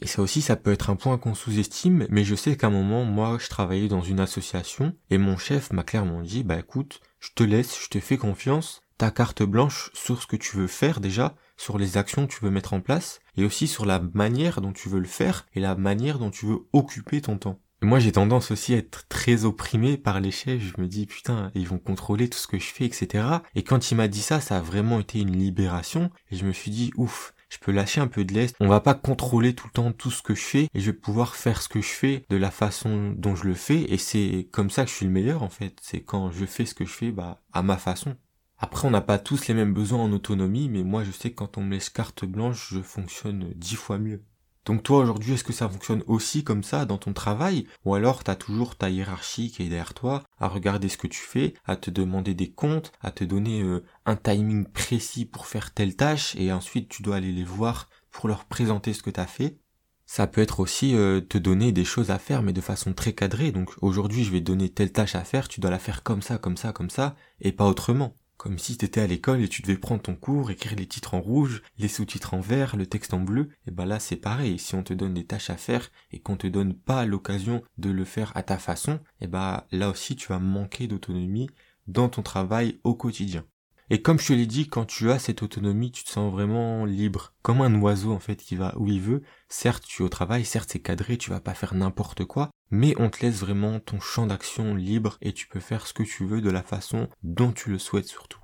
Et 0.00 0.06
ça 0.06 0.22
aussi, 0.22 0.42
ça 0.42 0.54
peut 0.54 0.72
être 0.72 0.90
un 0.90 0.96
point 0.96 1.18
qu'on 1.18 1.34
sous-estime, 1.34 2.06
mais 2.08 2.22
je 2.22 2.36
sais 2.36 2.56
qu'à 2.56 2.68
un 2.68 2.70
moment, 2.70 3.04
moi, 3.04 3.38
je 3.40 3.48
travaillais 3.48 3.88
dans 3.88 4.02
une 4.02 4.20
association, 4.20 4.94
et 5.10 5.18
mon 5.18 5.36
chef 5.36 5.72
m'a 5.72 5.82
clairement 5.82 6.22
dit, 6.22 6.44
bah 6.44 6.60
écoute, 6.60 7.00
je 7.18 7.30
te 7.34 7.42
laisse, 7.42 7.82
je 7.82 7.88
te 7.88 7.98
fais 7.98 8.16
confiance, 8.16 8.82
ta 8.98 9.10
carte 9.10 9.42
blanche 9.42 9.90
sur 9.94 10.22
ce 10.22 10.26
que 10.26 10.36
tu 10.36 10.56
veux 10.56 10.66
faire 10.66 11.00
déjà, 11.00 11.34
sur 11.56 11.78
les 11.78 11.96
actions 11.96 12.26
que 12.26 12.34
tu 12.34 12.44
veux 12.44 12.50
mettre 12.50 12.74
en 12.74 12.80
place, 12.80 13.20
et 13.36 13.44
aussi 13.44 13.66
sur 13.66 13.86
la 13.86 14.00
manière 14.14 14.60
dont 14.60 14.72
tu 14.72 14.88
veux 14.88 15.00
le 15.00 15.06
faire 15.06 15.46
et 15.54 15.60
la 15.60 15.74
manière 15.74 16.18
dont 16.18 16.30
tu 16.30 16.46
veux 16.46 16.66
occuper 16.72 17.20
ton 17.20 17.38
temps. 17.38 17.58
moi 17.82 17.98
j'ai 17.98 18.12
tendance 18.12 18.50
aussi 18.50 18.74
à 18.74 18.78
être 18.78 19.06
très 19.08 19.44
opprimé 19.44 19.96
par 19.96 20.20
les 20.20 20.30
chefs, 20.30 20.62
je 20.62 20.80
me 20.80 20.88
dis 20.88 21.06
putain, 21.06 21.50
ils 21.54 21.68
vont 21.68 21.78
contrôler 21.78 22.28
tout 22.28 22.38
ce 22.38 22.46
que 22.46 22.58
je 22.58 22.66
fais, 22.66 22.84
etc. 22.84 23.24
Et 23.54 23.62
quand 23.62 23.90
il 23.90 23.96
m'a 23.96 24.08
dit 24.08 24.22
ça, 24.22 24.40
ça 24.40 24.58
a 24.58 24.60
vraiment 24.60 25.00
été 25.00 25.20
une 25.20 25.36
libération, 25.36 26.10
et 26.30 26.36
je 26.36 26.46
me 26.46 26.52
suis 26.52 26.70
dit 26.70 26.90
ouf, 26.96 27.34
je 27.48 27.58
peux 27.58 27.72
lâcher 27.72 28.00
un 28.00 28.08
peu 28.08 28.24
de 28.24 28.34
l'est, 28.34 28.56
on 28.60 28.68
va 28.68 28.80
pas 28.80 28.94
contrôler 28.94 29.54
tout 29.54 29.68
le 29.68 29.72
temps 29.72 29.92
tout 29.92 30.10
ce 30.10 30.22
que 30.22 30.34
je 30.34 30.42
fais, 30.42 30.68
et 30.74 30.80
je 30.80 30.86
vais 30.86 30.96
pouvoir 30.96 31.36
faire 31.36 31.62
ce 31.62 31.68
que 31.68 31.80
je 31.80 31.88
fais 31.88 32.24
de 32.28 32.36
la 32.36 32.50
façon 32.50 33.14
dont 33.16 33.36
je 33.36 33.44
le 33.44 33.54
fais, 33.54 33.82
et 33.82 33.98
c'est 33.98 34.48
comme 34.50 34.70
ça 34.70 34.84
que 34.84 34.90
je 34.90 34.96
suis 34.96 35.06
le 35.06 35.12
meilleur 35.12 35.42
en 35.42 35.48
fait, 35.48 35.78
c'est 35.80 36.00
quand 36.00 36.32
je 36.32 36.44
fais 36.44 36.66
ce 36.66 36.74
que 36.74 36.84
je 36.84 36.92
fais 36.92 37.12
bah 37.12 37.42
à 37.52 37.62
ma 37.62 37.76
façon. 37.76 38.16
Après, 38.58 38.88
on 38.88 38.90
n'a 38.90 39.02
pas 39.02 39.18
tous 39.18 39.48
les 39.48 39.54
mêmes 39.54 39.74
besoins 39.74 40.02
en 40.02 40.12
autonomie, 40.12 40.68
mais 40.68 40.82
moi 40.82 41.04
je 41.04 41.10
sais 41.10 41.30
que 41.30 41.36
quand 41.36 41.58
on 41.58 41.62
me 41.62 41.72
laisse 41.72 41.90
carte 41.90 42.24
blanche, 42.24 42.68
je 42.72 42.80
fonctionne 42.80 43.52
dix 43.54 43.76
fois 43.76 43.98
mieux. 43.98 44.22
Donc 44.64 44.82
toi 44.82 44.98
aujourd'hui, 44.98 45.34
est-ce 45.34 45.44
que 45.44 45.52
ça 45.52 45.68
fonctionne 45.68 46.02
aussi 46.06 46.42
comme 46.42 46.64
ça 46.64 46.86
dans 46.86 46.98
ton 46.98 47.12
travail? 47.12 47.68
Ou 47.84 47.94
alors 47.94 48.24
t'as 48.24 48.34
toujours 48.34 48.74
ta 48.74 48.90
hiérarchie 48.90 49.50
qui 49.50 49.62
est 49.62 49.68
derrière 49.68 49.94
toi, 49.94 50.24
à 50.40 50.48
regarder 50.48 50.88
ce 50.88 50.96
que 50.96 51.06
tu 51.06 51.20
fais, 51.20 51.54
à 51.66 51.76
te 51.76 51.90
demander 51.90 52.34
des 52.34 52.50
comptes, 52.50 52.90
à 53.00 53.12
te 53.12 53.22
donner 53.22 53.62
euh, 53.62 53.84
un 54.06 54.16
timing 54.16 54.64
précis 54.64 55.24
pour 55.24 55.46
faire 55.46 55.72
telle 55.72 55.94
tâche, 55.94 56.34
et 56.36 56.50
ensuite 56.52 56.88
tu 56.88 57.02
dois 57.02 57.16
aller 57.16 57.32
les 57.32 57.44
voir 57.44 57.88
pour 58.10 58.26
leur 58.26 58.46
présenter 58.46 58.92
ce 58.92 59.02
que 59.02 59.10
t'as 59.10 59.26
fait? 59.26 59.58
Ça 60.06 60.26
peut 60.26 60.40
être 60.40 60.60
aussi 60.60 60.96
euh, 60.96 61.20
te 61.20 61.38
donner 61.38 61.72
des 61.72 61.84
choses 61.84 62.10
à 62.10 62.18
faire 62.18 62.42
mais 62.42 62.52
de 62.52 62.60
façon 62.60 62.92
très 62.92 63.12
cadrée. 63.12 63.52
Donc 63.52 63.70
aujourd'hui 63.82 64.24
je 64.24 64.32
vais 64.32 64.40
donner 64.40 64.68
telle 64.68 64.92
tâche 64.92 65.14
à 65.14 65.22
faire, 65.24 65.46
tu 65.46 65.60
dois 65.60 65.70
la 65.70 65.78
faire 65.78 66.02
comme 66.02 66.22
ça, 66.22 66.38
comme 66.38 66.56
ça, 66.56 66.72
comme 66.72 66.90
ça, 66.90 67.14
et 67.40 67.52
pas 67.52 67.66
autrement. 67.66 68.16
Comme 68.46 68.60
si 68.60 68.76
t'étais 68.76 69.00
à 69.00 69.08
l'école 69.08 69.42
et 69.42 69.48
tu 69.48 69.60
devais 69.60 69.76
prendre 69.76 70.02
ton 70.02 70.14
cours, 70.14 70.52
écrire 70.52 70.76
les 70.76 70.86
titres 70.86 71.14
en 71.14 71.20
rouge, 71.20 71.64
les 71.78 71.88
sous-titres 71.88 72.32
en 72.32 72.38
vert, 72.38 72.76
le 72.76 72.86
texte 72.86 73.12
en 73.12 73.18
bleu, 73.18 73.48
et 73.66 73.72
ben 73.72 73.86
là 73.86 73.98
c'est 73.98 74.14
pareil, 74.14 74.60
si 74.60 74.76
on 74.76 74.84
te 74.84 74.94
donne 74.94 75.14
des 75.14 75.26
tâches 75.26 75.50
à 75.50 75.56
faire 75.56 75.90
et 76.12 76.20
qu'on 76.20 76.36
te 76.36 76.46
donne 76.46 76.72
pas 76.72 77.06
l'occasion 77.06 77.64
de 77.78 77.90
le 77.90 78.04
faire 78.04 78.30
à 78.36 78.44
ta 78.44 78.56
façon, 78.58 79.00
et 79.20 79.26
ben 79.26 79.64
là 79.72 79.90
aussi 79.90 80.14
tu 80.14 80.28
vas 80.28 80.38
manquer 80.38 80.86
d'autonomie 80.86 81.50
dans 81.88 82.08
ton 82.08 82.22
travail 82.22 82.78
au 82.84 82.94
quotidien. 82.94 83.44
Et 83.90 84.00
comme 84.00 84.20
je 84.20 84.28
te 84.28 84.32
l'ai 84.32 84.46
dit, 84.46 84.68
quand 84.68 84.84
tu 84.84 85.10
as 85.10 85.18
cette 85.18 85.42
autonomie, 85.42 85.90
tu 85.90 86.04
te 86.04 86.10
sens 86.10 86.32
vraiment 86.32 86.84
libre, 86.84 87.34
comme 87.42 87.62
un 87.62 87.74
oiseau 87.80 88.12
en 88.12 88.20
fait 88.20 88.36
qui 88.36 88.54
va 88.54 88.74
où 88.78 88.86
il 88.86 89.00
veut. 89.00 89.22
Certes, 89.48 89.84
tu 89.88 90.02
es 90.02 90.04
au 90.04 90.08
travail, 90.08 90.44
certes 90.44 90.70
c'est 90.72 90.78
cadré, 90.78 91.18
tu 91.18 91.30
vas 91.30 91.40
pas 91.40 91.54
faire 91.54 91.74
n'importe 91.74 92.24
quoi, 92.24 92.50
mais 92.70 92.94
on 92.98 93.10
te 93.10 93.24
laisse 93.24 93.40
vraiment 93.40 93.80
ton 93.80 94.00
champ 94.00 94.26
d'action 94.26 94.74
libre 94.74 95.18
et 95.20 95.32
tu 95.32 95.46
peux 95.48 95.60
faire 95.60 95.86
ce 95.86 95.92
que 95.92 96.02
tu 96.02 96.26
veux 96.26 96.40
de 96.40 96.50
la 96.50 96.62
façon 96.62 97.08
dont 97.22 97.52
tu 97.52 97.70
le 97.70 97.78
souhaites 97.78 98.08
surtout. 98.08 98.40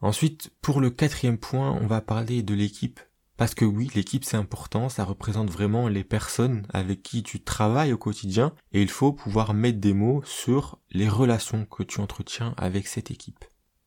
Ensuite, 0.00 0.50
pour 0.62 0.80
le 0.80 0.90
quatrième 0.90 1.38
point, 1.38 1.72
on 1.80 1.86
va 1.86 2.00
parler 2.00 2.42
de 2.42 2.54
l'équipe. 2.54 3.00
Parce 3.36 3.54
que 3.54 3.64
oui, 3.64 3.90
l'équipe 3.94 4.24
c'est 4.24 4.36
important, 4.36 4.88
ça 4.90 5.04
représente 5.04 5.50
vraiment 5.50 5.88
les 5.88 6.04
personnes 6.04 6.66
avec 6.74 7.02
qui 7.02 7.22
tu 7.22 7.42
travailles 7.42 7.92
au 7.92 7.98
quotidien 7.98 8.54
et 8.72 8.82
il 8.82 8.90
faut 8.90 9.12
pouvoir 9.12 9.54
mettre 9.54 9.78
des 9.78 9.94
mots 9.94 10.22
sur 10.26 10.78
les 10.90 11.08
relations 11.08 11.64
que 11.64 11.82
tu 11.82 12.00
entretiens 12.00 12.54
avec 12.58 12.86
cette 12.86 13.10
équipe. 13.10 13.44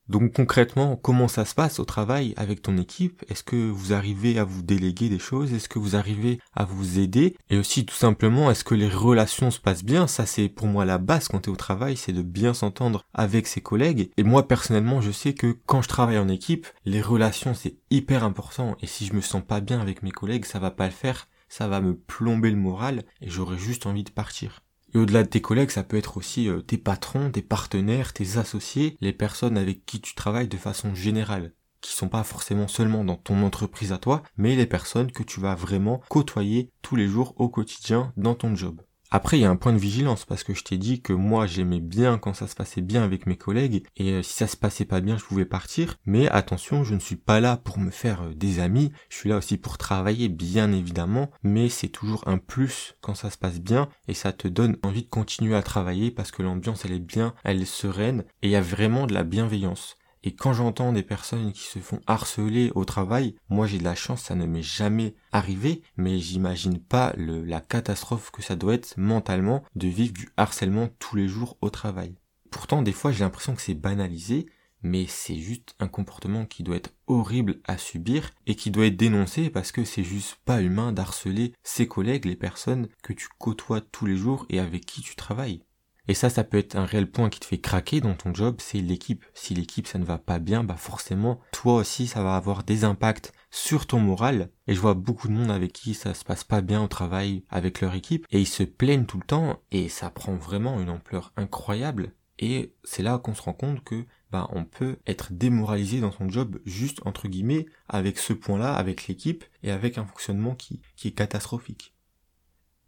Donc 0.10 0.34
concrètement, 0.34 0.98
comment 0.98 1.30
ça 1.30 1.46
se 1.46 1.56
passe 1.56 1.80
au 1.80 1.86
travail 1.86 2.34
avec 2.36 2.62
ton 2.62 2.78
équipe? 2.78 3.24
Est-ce 3.30 3.44
que 3.44 3.70
vous 3.70 3.94
arrivez 3.94 4.38
à 4.38 4.44
vous 4.44 4.62
déléguer 4.62 5.08
des 5.08 5.20
choses? 5.20 5.54
Est-ce 5.54 5.70
que 5.70 5.80
vous 5.80 5.96
arrivez 5.96 6.40
à 6.54 6.66
vous 6.66 7.00
aider? 7.00 7.38
Et 7.50 7.58
aussi 7.58 7.86
tout 7.86 7.96
simplement, 7.96 8.52
est-ce 8.52 8.66
que 8.66 8.76
les 8.76 8.90
relations 8.90 9.50
se 9.50 9.62
passent 9.62 9.86
bien? 9.86 10.08
Ça 10.08 10.26
c'est 10.26 10.50
pour 10.50 10.68
moi 10.68 10.84
la 10.84 10.98
base 10.98 11.30
quand 11.30 11.42
tu 11.42 11.50
es 11.50 11.54
au 11.54 11.56
travail, 11.56 11.96
c'est 11.96 12.12
de 12.12 12.22
bien 12.22 12.54
s'entendre 12.54 13.06
avec 13.14 13.48
ses 13.48 13.62
collègues. 13.62 14.12
Et 14.18 14.24
moi 14.24 14.48
personnellement, 14.48 15.00
je 15.00 15.12
sais 15.12 15.34
que 15.34 15.58
quand 15.66 15.82
je 15.82 15.88
travaille 15.88 16.20
en 16.20 16.28
équipe, 16.28 16.68
les 16.86 17.02
relations 17.02 17.54
c'est 17.54 17.78
hyper 17.90 18.24
important. 18.26 18.76
Et 18.82 18.88
si 18.88 19.06
je 19.06 19.14
me 19.14 19.22
sens 19.22 19.42
pas 19.42 19.62
bien 19.62 19.80
avec 19.80 20.04
mes 20.04 20.12
collègues, 20.12 20.46
ça 20.46 20.60
va 20.60 20.72
pas 20.72 20.86
le 20.86 20.92
faire. 20.92 21.28
Ça 21.48 21.68
va 21.68 21.82
me 21.82 21.96
plomber 21.96 22.50
le 22.50 22.58
moral 22.58 23.04
et 23.22 23.30
j'aurai 23.30 23.58
juste 23.58 23.86
envie 23.86 24.04
de 24.04 24.10
partir. 24.10 24.64
Et 24.94 24.98
au-delà 24.98 25.24
de 25.24 25.30
tes 25.30 25.42
collègues, 25.42 25.72
ça 25.72 25.84
peut 25.84 25.98
être 25.98 26.18
aussi 26.18 26.48
euh, 26.48 26.62
tes 26.62 26.78
patrons, 26.78 27.32
tes 27.32 27.42
partenaires, 27.42 28.14
tes 28.14 28.38
associés, 28.38 28.98
les 29.02 29.14
personnes 29.14 29.58
avec 29.58 29.86
qui 29.86 30.02
tu 30.02 30.16
travailles 30.16 30.48
de 30.48 30.58
façon 30.58 30.94
générale 30.94 31.54
qui 31.84 31.94
sont 31.94 32.10
pas 32.10 32.24
forcément 32.24 32.68
seulement 32.68 33.04
dans 33.04 33.18
ton 33.18 33.44
entreprise 33.44 33.92
à 33.92 33.98
toi, 33.98 34.24
mais 34.38 34.56
les 34.56 34.66
personnes 34.66 35.12
que 35.12 35.22
tu 35.22 35.40
vas 35.40 35.54
vraiment 35.54 36.02
côtoyer 36.10 36.72
tous 36.82 36.96
les 36.96 37.08
jours 37.08 37.34
au 37.38 37.50
quotidien 37.50 38.14
dans 38.16 38.36
ton 38.36 38.56
job. 38.56 38.82
Après, 39.16 39.38
il 39.38 39.42
y 39.42 39.46
a 39.46 39.50
un 39.52 39.56
point 39.56 39.74
de 39.74 39.78
vigilance 39.78 40.26
parce 40.26 40.44
que 40.44 40.56
je 40.56 40.64
t'ai 40.64 40.80
dit 40.80 41.00
que 41.00 41.14
moi 41.14 41.46
j'aimais 41.46 41.82
bien 41.82 42.18
quand 42.18 42.34
ça 42.34 42.48
se 42.48 42.56
passait 42.56 42.82
bien 42.82 43.04
avec 43.04 43.28
mes 43.28 43.38
collègues 43.38 43.86
et 43.96 44.10
euh, 44.14 44.24
si 44.24 44.34
ça 44.34 44.48
se 44.48 44.58
passait 44.58 44.86
pas 44.86 45.02
bien, 45.02 45.20
je 45.20 45.24
pouvais 45.24 45.46
partir. 45.46 45.98
Mais 46.08 46.28
attention, 46.30 46.84
je 46.84 46.96
ne 46.96 47.00
suis 47.00 47.16
pas 47.16 47.40
là 47.40 47.58
pour 47.58 47.78
me 47.78 47.92
faire 47.92 48.24
euh, 48.24 48.34
des 48.34 48.60
amis. 48.60 48.92
Je 49.10 49.18
suis 49.18 49.30
là 49.30 49.38
aussi 49.38 49.58
pour 49.58 49.78
travailler, 49.78 50.30
bien 50.30 50.72
évidemment. 50.72 51.30
Mais 51.44 51.70
c'est 51.70 51.90
toujours 51.90 52.28
un 52.28 52.40
plus 52.40 52.96
quand 53.02 53.14
ça 53.14 53.30
se 53.30 53.38
passe 53.38 53.60
bien 53.60 53.88
et 54.08 54.16
ça 54.16 54.34
te 54.34 54.48
donne 54.48 54.78
envie 54.82 55.04
de 55.04 55.10
continuer 55.10 55.54
à 55.54 55.62
travailler 55.62 56.10
parce 56.10 56.32
que 56.32 56.42
l'ambiance 56.42 56.84
elle 56.84 56.94
est 56.94 57.00
bien, 57.00 57.36
elle 57.44 57.62
est 57.62 57.66
sereine 57.66 58.24
et 58.42 58.48
il 58.48 58.50
y 58.50 58.56
a 58.56 58.62
vraiment 58.62 59.06
de 59.06 59.14
la 59.14 59.24
bienveillance. 59.24 59.96
Et 60.24 60.34
quand 60.34 60.54
j'entends 60.54 60.94
des 60.94 61.04
personnes 61.04 61.52
qui 61.52 61.64
se 61.64 61.80
font 61.80 62.00
harceler 62.08 62.72
au 62.76 62.86
travail, 62.86 63.36
moi 63.50 63.68
j'ai 63.68 63.78
de 63.78 63.84
la 63.84 63.96
chance, 63.96 64.22
ça 64.24 64.36
ne 64.36 64.46
m'est 64.46 64.64
jamais 64.64 65.16
arrivé, 65.34 65.82
mais 65.98 66.18
j'imagine 66.18 66.80
pas 66.80 67.14
la 67.18 67.60
catastrophe 67.60 68.32
que 68.32 68.42
ça 68.42 68.56
doit 68.56 68.76
être 68.76 68.94
mentalement 68.98 69.64
de 69.76 69.88
vivre 69.90 70.14
du 70.14 70.30
harcèlement 70.38 70.90
tous 71.00 71.18
les 71.18 71.28
jours 71.28 71.58
au 71.62 71.70
travail. 71.70 72.16
Pourtant, 72.52 72.82
des 72.82 72.94
fois, 72.94 73.12
j'ai 73.12 73.24
l'impression 73.24 73.56
que 73.56 73.62
c'est 73.62 73.74
banalisé, 73.74 74.46
mais 74.82 75.08
c'est 75.08 75.38
juste 75.38 75.76
un 75.80 75.88
comportement 75.88 76.46
qui 76.46 76.64
doit 76.64 76.76
être 76.76 76.94
horrible 77.08 77.60
à 77.66 77.78
subir 77.78 78.30
et 78.46 78.56
qui 78.56 78.70
doit 78.70 78.86
être 78.86 78.98
dénoncé 78.98 79.50
parce 79.50 79.72
que 79.72 79.84
c'est 79.84 80.04
juste 80.04 80.38
pas 80.46 80.62
humain 80.62 80.92
d'harceler 80.92 81.54
ses 81.64 81.88
collègues, 81.88 82.26
les 82.26 82.36
personnes 82.36 82.88
que 83.02 83.14
tu 83.14 83.28
côtoies 83.40 83.82
tous 83.82 84.06
les 84.06 84.18
jours 84.18 84.46
et 84.50 84.60
avec 84.60 84.86
qui 84.86 85.02
tu 85.02 85.16
travailles. 85.16 85.64
Et 86.08 86.14
ça, 86.14 86.30
ça 86.30 86.44
peut 86.44 86.58
être 86.58 86.76
un 86.76 86.86
réel 86.86 87.10
point 87.10 87.30
qui 87.30 87.40
te 87.40 87.46
fait 87.46 87.60
craquer 87.60 88.02
dans 88.02 88.14
ton 88.14 88.34
job, 88.34 88.58
c'est 88.60 88.80
l'équipe. 88.80 89.24
Si 89.34 89.54
l'équipe, 89.54 89.88
ça 89.88 90.00
ne 90.00 90.04
va 90.04 90.18
pas 90.18 90.40
bien, 90.40 90.64
bah 90.64 90.76
forcément, 90.76 91.40
toi 91.54 91.76
aussi, 91.76 92.08
ça 92.08 92.22
va 92.24 92.36
avoir 92.36 92.64
des 92.64 92.84
impacts 92.84 93.32
sur 93.52 93.88
ton 93.88 94.00
moral. 94.00 94.50
Et 94.68 94.76
je 94.76 94.82
vois 94.82 94.96
beaucoup 94.96 95.30
de 95.30 95.34
monde 95.34 95.52
avec 95.52 95.72
qui 95.72 95.94
ça 95.94 96.14
se 96.14 96.26
passe 96.26 96.44
pas 96.44 96.62
bien 96.62 96.84
au 96.84 96.88
travail 96.88 97.46
avec 97.50 97.80
leur 97.80 97.94
équipe, 97.96 98.26
et 98.32 98.42
ils 98.42 98.48
se 98.48 98.64
plaignent 98.64 99.06
tout 99.06 99.18
le 99.18 99.26
temps, 99.26 99.62
et 99.72 99.88
ça 99.88 100.10
prend 100.10 100.36
vraiment 100.36 100.80
une 100.82 100.90
ampleur 100.90 101.32
incroyable. 101.38 102.12
Et 102.40 102.74
c'est 102.84 103.04
là 103.04 103.18
qu'on 103.20 103.36
se 103.36 103.42
rend 103.42 103.54
compte 103.54 103.84
que 103.84 104.06
bah, 104.32 104.50
on 104.52 104.66
peut 104.66 104.98
être 105.06 105.32
démoralisé 105.32 106.02
dans 106.02 106.12
son 106.12 106.28
job 106.28 106.60
juste 106.66 107.00
entre 107.06 107.28
guillemets 107.28 107.68
avec 107.88 108.18
ce 108.18 108.34
point-là, 108.34 108.74
avec 108.74 109.08
l'équipe 109.08 109.46
et 109.62 109.72
avec 109.72 109.98
un 109.98 110.06
fonctionnement 110.06 110.56
qui, 110.56 110.82
qui 110.96 111.10
est 111.10 111.12
catastrophique. 111.12 111.93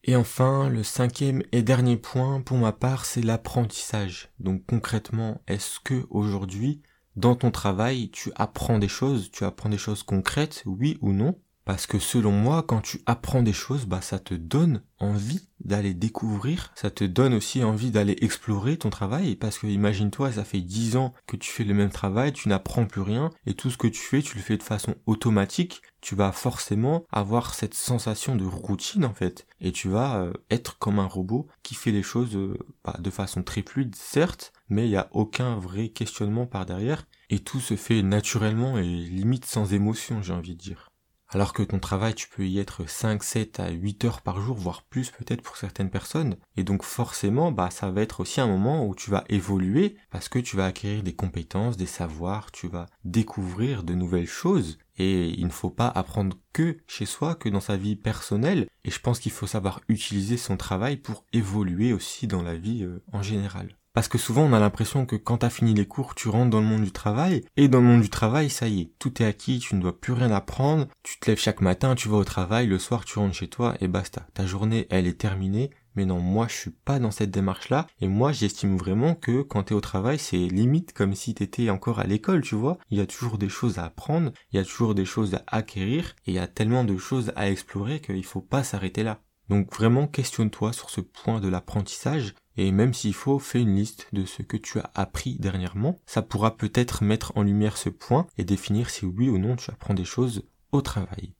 Et 0.07 0.15
enfin, 0.15 0.69
le 0.69 0.83
cinquième 0.83 1.41
et 1.51 1.63
dernier 1.63 1.97
point 1.97 2.39
pour 2.39 2.57
ma 2.57 2.71
part, 2.71 3.05
c'est 3.05 3.23
l'apprentissage. 3.23 4.29
Donc 4.39 4.63
concrètement, 4.67 5.41
est-ce 5.47 5.79
que 5.79 6.05
aujourd'hui, 6.11 6.83
dans 7.15 7.35
ton 7.35 7.49
travail, 7.49 8.11
tu 8.11 8.31
apprends 8.35 8.77
des 8.77 8.87
choses, 8.87 9.31
tu 9.31 9.43
apprends 9.45 9.69
des 9.69 9.79
choses 9.79 10.03
concrètes, 10.03 10.61
oui 10.67 10.99
ou 11.01 11.11
non? 11.11 11.37
Parce 11.65 11.87
que 11.87 11.97
selon 11.97 12.31
moi, 12.31 12.63
quand 12.63 12.81
tu 12.81 13.01
apprends 13.07 13.41
des 13.41 13.53
choses, 13.53 13.85
bah 13.85 14.01
ça 14.01 14.19
te 14.19 14.35
donne 14.35 14.83
envie 14.99 15.49
d'aller 15.59 15.95
découvrir, 15.95 16.71
ça 16.75 16.91
te 16.91 17.03
donne 17.03 17.33
aussi 17.33 17.63
envie 17.63 17.89
d'aller 17.89 18.15
explorer 18.21 18.77
ton 18.77 18.91
travail, 18.91 19.35
parce 19.35 19.57
que 19.57 19.65
imagine-toi, 19.65 20.33
ça 20.33 20.43
fait 20.43 20.61
dix 20.61 20.95
ans 20.95 21.13
que 21.25 21.35
tu 21.37 21.51
fais 21.51 21.63
le 21.63 21.73
même 21.73 21.89
travail, 21.89 22.33
tu 22.33 22.49
n'apprends 22.49 22.85
plus 22.85 23.01
rien, 23.01 23.31
et 23.47 23.55
tout 23.55 23.71
ce 23.71 23.77
que 23.77 23.87
tu 23.87 23.99
fais, 23.99 24.21
tu 24.21 24.37
le 24.37 24.43
fais 24.43 24.57
de 24.57 24.63
façon 24.63 24.95
automatique, 25.07 25.81
tu 26.01 26.15
vas 26.15 26.31
forcément 26.31 27.03
avoir 27.11 27.55
cette 27.55 27.73
sensation 27.73 28.35
de 28.35 28.45
routine 28.45 29.03
en 29.03 29.13
fait, 29.13 29.47
et 29.59 29.71
tu 29.71 29.89
vas 29.89 30.17
euh, 30.17 30.33
être 30.51 30.77
comme 30.77 30.99
un 30.99 31.07
robot 31.07 31.47
qui 31.63 31.73
fait 31.73 31.91
les 31.91 32.03
choses 32.03 32.35
euh, 32.35 32.57
bah, 32.83 32.95
de 32.99 33.09
façon 33.09 33.41
très 33.41 33.63
fluide, 33.63 33.95
certes, 33.95 34.53
mais 34.69 34.85
il 34.85 34.91
n'y 34.91 34.97
a 34.97 35.09
aucun 35.11 35.57
vrai 35.57 35.89
questionnement 35.89 36.45
par 36.45 36.67
derrière, 36.67 37.07
et 37.31 37.39
tout 37.39 37.59
se 37.59 37.75
fait 37.75 38.03
naturellement 38.03 38.77
et 38.77 38.83
limite 38.83 39.45
sans 39.45 39.73
émotion, 39.73 40.21
j'ai 40.21 40.33
envie 40.33 40.55
de 40.55 40.61
dire. 40.61 40.91
Alors 41.35 41.51
que 41.51 41.63
ton 41.63 41.79
travail, 41.79 42.15
tu 42.15 42.29
peux 42.29 42.47
y 42.47 42.59
être 42.59 42.89
5, 42.89 43.21
7 43.21 43.59
à 43.59 43.69
8 43.69 44.05
heures 44.05 44.21
par 44.21 44.39
jour, 44.39 44.55
voire 44.55 44.83
plus 44.83 45.11
peut-être 45.11 45.41
pour 45.41 45.57
certaines 45.57 45.89
personnes. 45.89 46.37
Et 46.55 46.63
donc 46.63 46.81
forcément, 46.81 47.51
bah, 47.51 47.69
ça 47.71 47.91
va 47.91 48.03
être 48.03 48.21
aussi 48.21 48.39
un 48.39 48.47
moment 48.47 48.87
où 48.87 48.95
tu 48.95 49.11
vas 49.11 49.25
évoluer 49.27 49.97
parce 50.11 50.29
que 50.29 50.39
tu 50.39 50.55
vas 50.55 50.67
acquérir 50.67 51.03
des 51.03 51.13
compétences, 51.13 51.75
des 51.75 51.87
savoirs, 51.87 52.53
tu 52.53 52.69
vas 52.69 52.85
découvrir 53.03 53.83
de 53.83 53.93
nouvelles 53.93 54.27
choses. 54.27 54.77
Et 54.97 55.27
il 55.31 55.45
ne 55.45 55.51
faut 55.51 55.69
pas 55.69 55.89
apprendre 55.89 56.37
que 56.53 56.77
chez 56.87 57.05
soi, 57.05 57.35
que 57.35 57.49
dans 57.49 57.59
sa 57.59 57.75
vie 57.75 57.97
personnelle. 57.97 58.69
Et 58.85 58.89
je 58.89 59.01
pense 59.01 59.19
qu'il 59.19 59.33
faut 59.33 59.45
savoir 59.45 59.81
utiliser 59.89 60.37
son 60.37 60.55
travail 60.55 60.95
pour 60.95 61.25
évoluer 61.33 61.91
aussi 61.91 62.27
dans 62.27 62.43
la 62.43 62.55
vie 62.55 62.83
euh, 62.83 63.03
en 63.11 63.21
général. 63.21 63.75
Parce 63.95 64.09
que 64.09 64.17
souvent 64.17 64.43
on 64.43 64.51
a 64.51 64.59
l'impression 64.59 65.05
que 65.05 65.15
quand 65.15 65.37
t'as 65.37 65.49
fini 65.49 65.73
les 65.73 65.85
cours, 65.85 66.15
tu 66.15 66.27
rentres 66.27 66.49
dans 66.49 66.59
le 66.59 66.67
monde 66.67 66.83
du 66.83 66.91
travail, 66.91 67.45
et 67.55 67.69
dans 67.69 67.79
le 67.79 67.87
monde 67.87 68.01
du 68.01 68.09
travail, 68.09 68.49
ça 68.49 68.67
y 68.67 68.81
est, 68.81 68.91
tout 68.99 69.23
est 69.23 69.25
acquis, 69.25 69.59
tu 69.59 69.73
ne 69.73 69.81
dois 69.81 69.97
plus 69.97 70.11
rien 70.11 70.31
apprendre, 70.31 70.89
tu 71.01 71.17
te 71.17 71.31
lèves 71.31 71.39
chaque 71.39 71.61
matin, 71.61 71.95
tu 71.95 72.09
vas 72.09 72.17
au 72.17 72.25
travail, 72.25 72.67
le 72.67 72.77
soir 72.77 73.05
tu 73.05 73.19
rentres 73.19 73.35
chez 73.35 73.47
toi, 73.47 73.73
et 73.79 73.87
basta. 73.87 74.27
Ta 74.33 74.45
journée, 74.45 74.85
elle 74.89 75.07
est 75.07 75.17
terminée, 75.17 75.69
mais 75.95 76.03
non, 76.03 76.19
moi 76.19 76.47
je 76.49 76.55
suis 76.55 76.71
pas 76.71 76.99
dans 76.99 77.11
cette 77.11 77.31
démarche-là, 77.31 77.87
et 78.01 78.09
moi 78.09 78.33
j'estime 78.33 78.75
vraiment 78.75 79.15
que 79.15 79.41
quand 79.43 79.63
t'es 79.63 79.73
au 79.73 79.79
travail, 79.79 80.19
c'est 80.19 80.35
limite 80.35 80.91
comme 80.91 81.15
si 81.15 81.33
t'étais 81.33 81.69
encore 81.69 81.99
à 81.99 82.03
l'école, 82.03 82.41
tu 82.41 82.55
vois. 82.55 82.77
Il 82.89 82.97
y 82.97 83.01
a 83.01 83.07
toujours 83.07 83.37
des 83.37 83.47
choses 83.47 83.79
à 83.79 83.85
apprendre, 83.85 84.33
il 84.51 84.57
y 84.57 84.59
a 84.59 84.65
toujours 84.65 84.93
des 84.93 85.05
choses 85.05 85.35
à 85.35 85.43
acquérir, 85.47 86.17
et 86.25 86.31
il 86.31 86.33
y 86.33 86.39
a 86.39 86.47
tellement 86.47 86.83
de 86.83 86.97
choses 86.97 87.31
à 87.37 87.49
explorer 87.49 88.01
qu'il 88.01 88.25
faut 88.25 88.41
pas 88.41 88.65
s'arrêter 88.65 89.03
là. 89.03 89.21
Donc 89.49 89.73
vraiment 89.75 90.07
questionne-toi 90.07 90.73
sur 90.73 90.89
ce 90.89 91.01
point 91.01 91.39
de 91.39 91.47
l'apprentissage 91.47 92.33
et 92.57 92.71
même 92.71 92.93
s'il 92.93 93.13
faut, 93.13 93.37
fais 93.39 93.61
une 93.61 93.75
liste 93.75 94.07
de 94.13 94.25
ce 94.25 94.41
que 94.41 94.57
tu 94.57 94.79
as 94.79 94.91
appris 94.95 95.37
dernièrement. 95.39 95.99
Ça 96.05 96.21
pourra 96.21 96.57
peut-être 96.57 97.03
mettre 97.03 97.33
en 97.35 97.43
lumière 97.43 97.77
ce 97.77 97.89
point 97.89 98.27
et 98.37 98.45
définir 98.45 98.89
si 98.89 99.05
oui 99.05 99.29
ou 99.29 99.37
non 99.37 99.55
tu 99.55 99.71
apprends 99.71 99.93
des 99.93 100.05
choses 100.05 100.43
au 100.71 100.81
travail. 100.81 101.33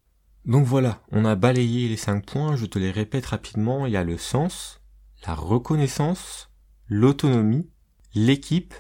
Donc 0.46 0.66
voilà, 0.66 1.02
on 1.12 1.26
a 1.26 1.36
balayé 1.36 1.88
les 1.88 1.98
cinq 1.98 2.26
points, 2.26 2.56
je 2.56 2.66
te 2.66 2.78
les 2.78 2.92
répète 2.92 3.26
rapidement. 3.26 3.88
Il 3.88 3.94
y 3.94 3.98
a 3.98 4.04
le 4.04 4.18
sens, 4.18 4.82
la 5.26 5.34
reconnaissance, 5.34 6.52
l'autonomie, 6.88 7.68
l'équipe 8.14 8.76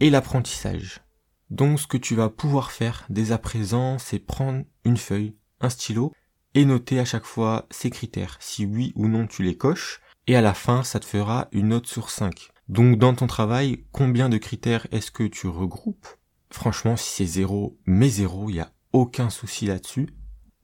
et 0.00 0.10
l'apprentissage. 0.10 1.00
Donc 1.48 1.80
ce 1.80 1.86
que 1.86 1.96
tu 1.96 2.14
vas 2.14 2.28
pouvoir 2.28 2.70
faire 2.70 3.06
dès 3.08 3.32
à 3.32 3.38
présent, 3.38 3.98
c'est 3.98 4.18
prendre 4.18 4.64
une 4.84 4.96
feuille, 4.96 5.36
un 5.60 5.70
stylo 5.70 6.12
et 6.56 6.64
noter 6.64 6.98
à 6.98 7.04
chaque 7.04 7.26
fois 7.26 7.66
ces 7.70 7.90
critères, 7.90 8.38
si 8.40 8.64
oui 8.64 8.92
ou 8.96 9.08
non 9.08 9.26
tu 9.26 9.42
les 9.42 9.56
coches, 9.56 10.00
et 10.26 10.36
à 10.36 10.40
la 10.40 10.54
fin, 10.54 10.82
ça 10.82 10.98
te 10.98 11.04
fera 11.04 11.48
une 11.52 11.68
note 11.68 11.86
sur 11.86 12.08
5. 12.10 12.50
Donc 12.68 12.98
dans 12.98 13.14
ton 13.14 13.26
travail, 13.26 13.84
combien 13.92 14.30
de 14.30 14.38
critères 14.38 14.86
est-ce 14.90 15.10
que 15.10 15.24
tu 15.24 15.48
regroupes? 15.48 16.08
Franchement, 16.50 16.96
si 16.96 17.10
c'est 17.10 17.40
0, 17.40 17.78
mais 17.84 18.08
0, 18.08 18.48
il 18.48 18.54
n'y 18.54 18.60
a 18.60 18.72
aucun 18.92 19.28
souci 19.28 19.66
là-dessus. 19.66 20.08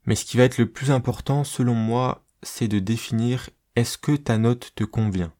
Mais 0.05 0.15
ce 0.15 0.25
qui 0.25 0.35
va 0.35 0.43
être 0.43 0.57
le 0.57 0.69
plus 0.69 0.89
important, 0.89 1.43
selon 1.43 1.75
moi, 1.75 2.25
c'est 2.41 2.67
de 2.67 2.79
définir 2.79 3.51
est-ce 3.75 3.99
que 3.99 4.15
ta 4.15 4.39
note 4.39 4.71
te 4.75 4.83
convient? 4.83 5.31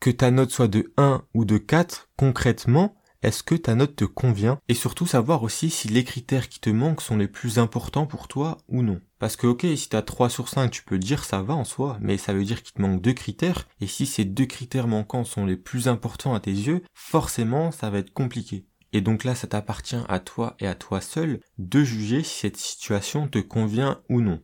Que 0.00 0.10
ta 0.10 0.32
note 0.32 0.50
soit 0.50 0.68
de 0.68 0.92
1 0.96 1.22
ou 1.34 1.44
de 1.44 1.56
4, 1.56 2.10
concrètement, 2.16 2.96
est-ce 3.22 3.42
que 3.42 3.54
ta 3.54 3.74
note 3.74 3.96
te 3.96 4.04
convient? 4.04 4.58
Et 4.68 4.74
surtout 4.74 5.06
savoir 5.06 5.42
aussi 5.42 5.68
si 5.68 5.88
les 5.88 6.04
critères 6.04 6.48
qui 6.48 6.58
te 6.58 6.70
manquent 6.70 7.02
sont 7.02 7.16
les 7.16 7.28
plus 7.28 7.58
importants 7.58 8.06
pour 8.06 8.28
toi 8.28 8.58
ou 8.68 8.82
non. 8.82 9.00
Parce 9.18 9.36
que 9.36 9.46
ok, 9.46 9.66
si 9.76 9.88
t'as 9.90 10.00
3 10.00 10.30
sur 10.30 10.48
5, 10.48 10.70
tu 10.70 10.82
peux 10.82 10.98
dire 10.98 11.24
ça 11.24 11.42
va 11.42 11.54
en 11.54 11.64
soi, 11.64 11.98
mais 12.00 12.16
ça 12.16 12.32
veut 12.32 12.44
dire 12.44 12.62
qu'il 12.62 12.72
te 12.74 12.80
manque 12.80 13.02
deux 13.02 13.12
critères, 13.12 13.68
et 13.80 13.86
si 13.86 14.06
ces 14.06 14.24
deux 14.24 14.46
critères 14.46 14.88
manquants 14.88 15.24
sont 15.24 15.44
les 15.44 15.56
plus 15.56 15.88
importants 15.88 16.34
à 16.34 16.40
tes 16.40 16.50
yeux, 16.50 16.82
forcément 16.94 17.70
ça 17.70 17.90
va 17.90 17.98
être 17.98 18.12
compliqué. 18.12 18.64
Et 18.92 19.00
donc 19.00 19.24
là, 19.24 19.34
ça 19.34 19.46
t'appartient 19.46 20.02
à 20.08 20.18
toi 20.18 20.56
et 20.58 20.66
à 20.66 20.74
toi 20.74 21.00
seul 21.00 21.40
de 21.58 21.84
juger 21.84 22.22
si 22.22 22.40
cette 22.40 22.56
situation 22.56 23.28
te 23.28 23.38
convient 23.38 24.00
ou 24.08 24.20
non. 24.20 24.40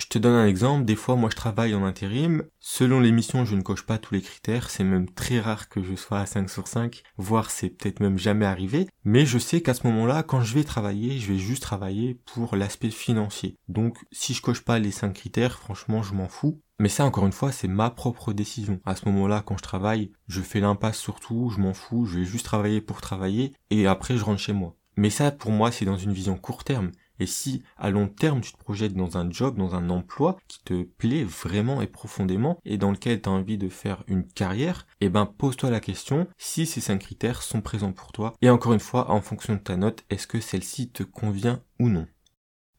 Je 0.00 0.06
te 0.06 0.18
donne 0.18 0.34
un 0.34 0.46
exemple, 0.46 0.86
des 0.86 0.96
fois 0.96 1.14
moi 1.14 1.28
je 1.30 1.36
travaille 1.36 1.74
en 1.74 1.84
intérim, 1.84 2.44
selon 2.58 3.00
les 3.00 3.12
missions 3.12 3.44
je 3.44 3.54
ne 3.54 3.60
coche 3.60 3.84
pas 3.84 3.98
tous 3.98 4.14
les 4.14 4.22
critères, 4.22 4.70
c'est 4.70 4.82
même 4.82 5.10
très 5.10 5.40
rare 5.40 5.68
que 5.68 5.82
je 5.82 5.94
sois 5.94 6.20
à 6.20 6.26
5 6.26 6.48
sur 6.48 6.68
5, 6.68 7.02
voire 7.18 7.50
c'est 7.50 7.68
peut-être 7.68 8.00
même 8.00 8.18
jamais 8.18 8.46
arrivé, 8.46 8.88
mais 9.04 9.26
je 9.26 9.38
sais 9.38 9.60
qu'à 9.60 9.74
ce 9.74 9.86
moment-là, 9.86 10.22
quand 10.22 10.40
je 10.40 10.54
vais 10.54 10.64
travailler, 10.64 11.18
je 11.18 11.30
vais 11.30 11.38
juste 11.38 11.62
travailler 11.62 12.18
pour 12.24 12.56
l'aspect 12.56 12.90
financier. 12.90 13.58
Donc 13.68 13.98
si 14.10 14.32
je 14.32 14.40
coche 14.40 14.62
pas 14.62 14.78
les 14.78 14.90
5 14.90 15.12
critères, 15.12 15.58
franchement 15.58 16.02
je 16.02 16.14
m'en 16.14 16.28
fous. 16.28 16.62
Mais 16.78 16.88
ça 16.88 17.04
encore 17.04 17.26
une 17.26 17.32
fois 17.32 17.52
c'est 17.52 17.68
ma 17.68 17.90
propre 17.90 18.32
décision. 18.32 18.80
À 18.86 18.96
ce 18.96 19.04
moment-là 19.04 19.42
quand 19.44 19.58
je 19.58 19.62
travaille, 19.62 20.12
je 20.28 20.40
fais 20.40 20.60
l'impasse 20.60 20.98
sur 20.98 21.20
tout, 21.20 21.50
je 21.54 21.60
m'en 21.60 21.74
fous, 21.74 22.06
je 22.06 22.20
vais 22.20 22.24
juste 22.24 22.46
travailler 22.46 22.80
pour 22.80 23.02
travailler 23.02 23.52
et 23.68 23.86
après 23.86 24.16
je 24.16 24.24
rentre 24.24 24.40
chez 24.40 24.54
moi. 24.54 24.76
Mais 24.96 25.10
ça 25.10 25.30
pour 25.30 25.52
moi 25.52 25.70
c'est 25.70 25.84
dans 25.84 25.98
une 25.98 26.14
vision 26.14 26.36
court 26.36 26.64
terme. 26.64 26.90
Et 27.20 27.26
si 27.26 27.62
à 27.76 27.90
long 27.90 28.08
terme 28.08 28.40
tu 28.40 28.52
te 28.52 28.58
projettes 28.58 28.94
dans 28.94 29.16
un 29.16 29.30
job, 29.30 29.56
dans 29.56 29.74
un 29.74 29.90
emploi 29.90 30.38
qui 30.48 30.64
te 30.64 30.82
plaît 30.82 31.22
vraiment 31.22 31.82
et 31.82 31.86
profondément 31.86 32.58
et 32.64 32.78
dans 32.78 32.90
lequel 32.90 33.20
tu 33.20 33.28
as 33.28 33.32
envie 33.32 33.58
de 33.58 33.68
faire 33.68 34.02
une 34.08 34.26
carrière, 34.26 34.86
eh 35.00 35.10
ben 35.10 35.26
pose-toi 35.26 35.70
la 35.70 35.80
question 35.80 36.26
si 36.38 36.66
ces 36.66 36.80
cinq 36.80 36.98
critères 36.98 37.42
sont 37.42 37.60
présents 37.60 37.92
pour 37.92 38.10
toi. 38.10 38.32
Et 38.40 38.50
encore 38.50 38.72
une 38.72 38.80
fois, 38.80 39.10
en 39.10 39.20
fonction 39.20 39.54
de 39.54 39.60
ta 39.60 39.76
note, 39.76 40.02
est-ce 40.10 40.26
que 40.26 40.40
celle-ci 40.40 40.90
te 40.90 41.02
convient 41.02 41.62
ou 41.78 41.88
non? 41.90 42.06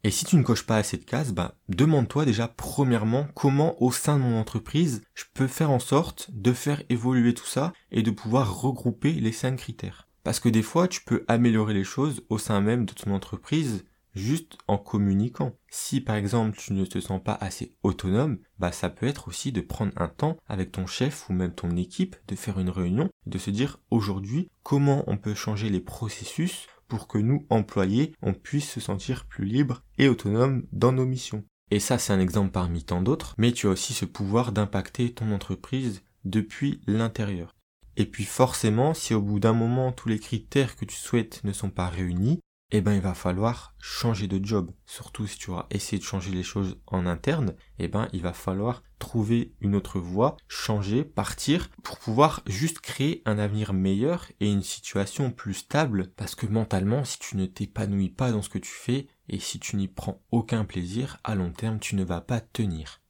Et 0.04 0.10
si 0.10 0.26
tu 0.26 0.36
ne 0.36 0.42
coches 0.42 0.66
pas 0.66 0.78
assez 0.78 0.98
de 0.98 1.06
cases, 1.06 1.32
bah, 1.32 1.54
demande-toi 1.70 2.26
déjà 2.26 2.48
premièrement 2.48 3.28
comment 3.36 3.80
au 3.84 3.92
sein 3.92 4.18
de 4.18 4.24
mon 4.24 4.40
entreprise 4.40 5.04
je 5.14 5.26
peux 5.36 5.46
faire 5.46 5.70
en 5.70 5.78
sorte 5.78 6.32
de 6.34 6.54
faire 6.54 6.82
évoluer 6.90 7.36
tout 7.36 7.46
ça 7.46 7.72
et 7.92 8.02
de 8.02 8.10
pouvoir 8.10 8.62
regrouper 8.62 9.14
les 9.14 9.32
cinq 9.32 9.58
critères. 9.58 10.08
Parce 10.24 10.40
que 10.40 10.50
des 10.50 10.62
fois, 10.64 10.88
tu 10.88 11.04
peux 11.04 11.24
améliorer 11.28 11.74
les 11.74 11.84
choses 11.84 12.24
au 12.30 12.40
sein 12.40 12.62
même 12.62 12.86
de 12.86 12.94
ton 12.94 13.12
entreprise 13.12 13.86
juste 14.14 14.58
en 14.68 14.78
communiquant. 14.78 15.56
Si 15.70 16.02
par 16.02 16.16
exemple 16.16 16.58
tu 16.58 16.74
ne 16.74 16.86
te 16.86 17.00
sens 17.00 17.22
pas 17.24 17.38
assez 17.40 17.76
autonome, 17.84 18.40
bah 18.60 18.72
ça 18.72 18.90
peut 18.90 19.08
être 19.08 19.28
aussi 19.28 19.52
de 19.52 19.62
prendre 19.62 19.94
un 19.96 20.08
temps 20.08 20.38
avec 20.48 20.72
ton 20.72 20.86
chef 20.86 21.30
ou 21.30 21.34
même 21.34 21.54
ton 21.54 21.76
équipe, 21.76 22.16
de 22.28 22.36
faire 22.36 22.60
une 22.60 22.70
réunion, 22.70 23.10
de 23.26 23.38
se 23.38 23.50
dire 23.50 23.80
aujourd'hui 23.90 24.50
comment 24.64 25.04
on 25.08 25.18
peut 25.18 25.36
changer 25.36 25.70
les 25.70 25.80
processus 25.80 26.68
pour 26.88 27.08
que 27.08 27.18
nous, 27.18 27.46
employés, 27.50 28.14
on 28.22 28.34
puisse 28.34 28.70
se 28.70 28.82
sentir 28.82 29.26
plus 29.26 29.46
libre 29.46 29.84
et 29.98 30.10
autonome 30.10 30.68
dans 30.74 30.92
nos 30.92 31.06
missions. 31.06 31.46
Et 31.70 31.80
ça 31.80 31.98
c'est 31.98 32.12
un 32.12 32.20
exemple 32.20 32.52
parmi 32.52 32.84
tant 32.84 33.02
d'autres, 33.02 33.34
mais 33.38 33.54
tu 33.54 33.68
as 33.68 33.72
aussi 33.72 33.94
ce 33.94 34.04
pouvoir 34.04 34.52
d'impacter 34.52 35.14
ton 35.14 35.32
entreprise 35.32 36.04
depuis 36.26 36.82
l'intérieur. 36.88 37.56
Et 37.98 38.06
puis 38.06 38.26
forcément, 38.26 38.94
si 38.94 39.14
au 39.14 39.22
bout 39.22 39.40
d'un 39.40 39.54
moment 39.54 39.92
tous 39.92 40.10
les 40.10 40.20
critères 40.20 40.76
que 40.76 40.86
tu 40.86 40.96
souhaites 40.96 41.44
ne 41.44 41.54
sont 41.54 41.70
pas 41.70 41.88
réunis, 41.88 42.42
eh 42.72 42.82
ben 42.82 42.94
il 42.94 43.02
va 43.02 43.14
falloir 43.14 43.76
changer 43.80 44.28
de 44.28 44.44
job. 44.44 44.72
Surtout 44.86 45.28
si 45.28 45.38
tu 45.38 45.52
vas 45.52 45.68
essayer 45.70 46.00
de 46.00 46.04
changer 46.04 46.32
les 46.32 46.44
choses 46.44 46.78
en 46.88 47.06
interne, 47.06 47.56
eh 47.80 47.88
ben 47.88 48.08
il 48.14 48.22
va 48.22 48.34
falloir 48.34 48.84
trouver 49.00 49.54
une 49.60 49.76
autre 49.76 50.00
voie, 50.00 50.38
changer, 50.48 51.04
partir 51.04 51.70
pour 51.84 51.98
pouvoir 51.98 52.42
juste 52.46 52.80
créer 52.80 53.22
un 53.26 53.40
avenir 53.40 53.74
meilleur 53.74 54.28
et 54.40 54.50
une 54.50 54.64
situation 54.64 55.32
plus 55.32 55.56
stable 55.56 56.12
parce 56.16 56.36
que 56.36 56.46
mentalement 56.46 57.04
si 57.04 57.20
tu 57.20 57.36
ne 57.36 57.46
t'épanouis 57.46 58.10
pas 58.10 58.32
dans 58.32 58.42
ce 58.42 58.50
que 58.50 58.60
tu 58.60 58.72
fais 58.72 59.08
et 59.28 59.40
si 59.40 59.60
tu 59.60 59.76
n'y 59.76 59.88
prends 59.88 60.22
aucun 60.32 60.66
plaisir, 60.66 61.18
à 61.24 61.36
long 61.36 61.52
terme 61.52 61.80
tu 61.80 61.96
ne 61.96 62.04
vas 62.04 62.22
pas 62.22 62.40
tenir. 62.40 63.01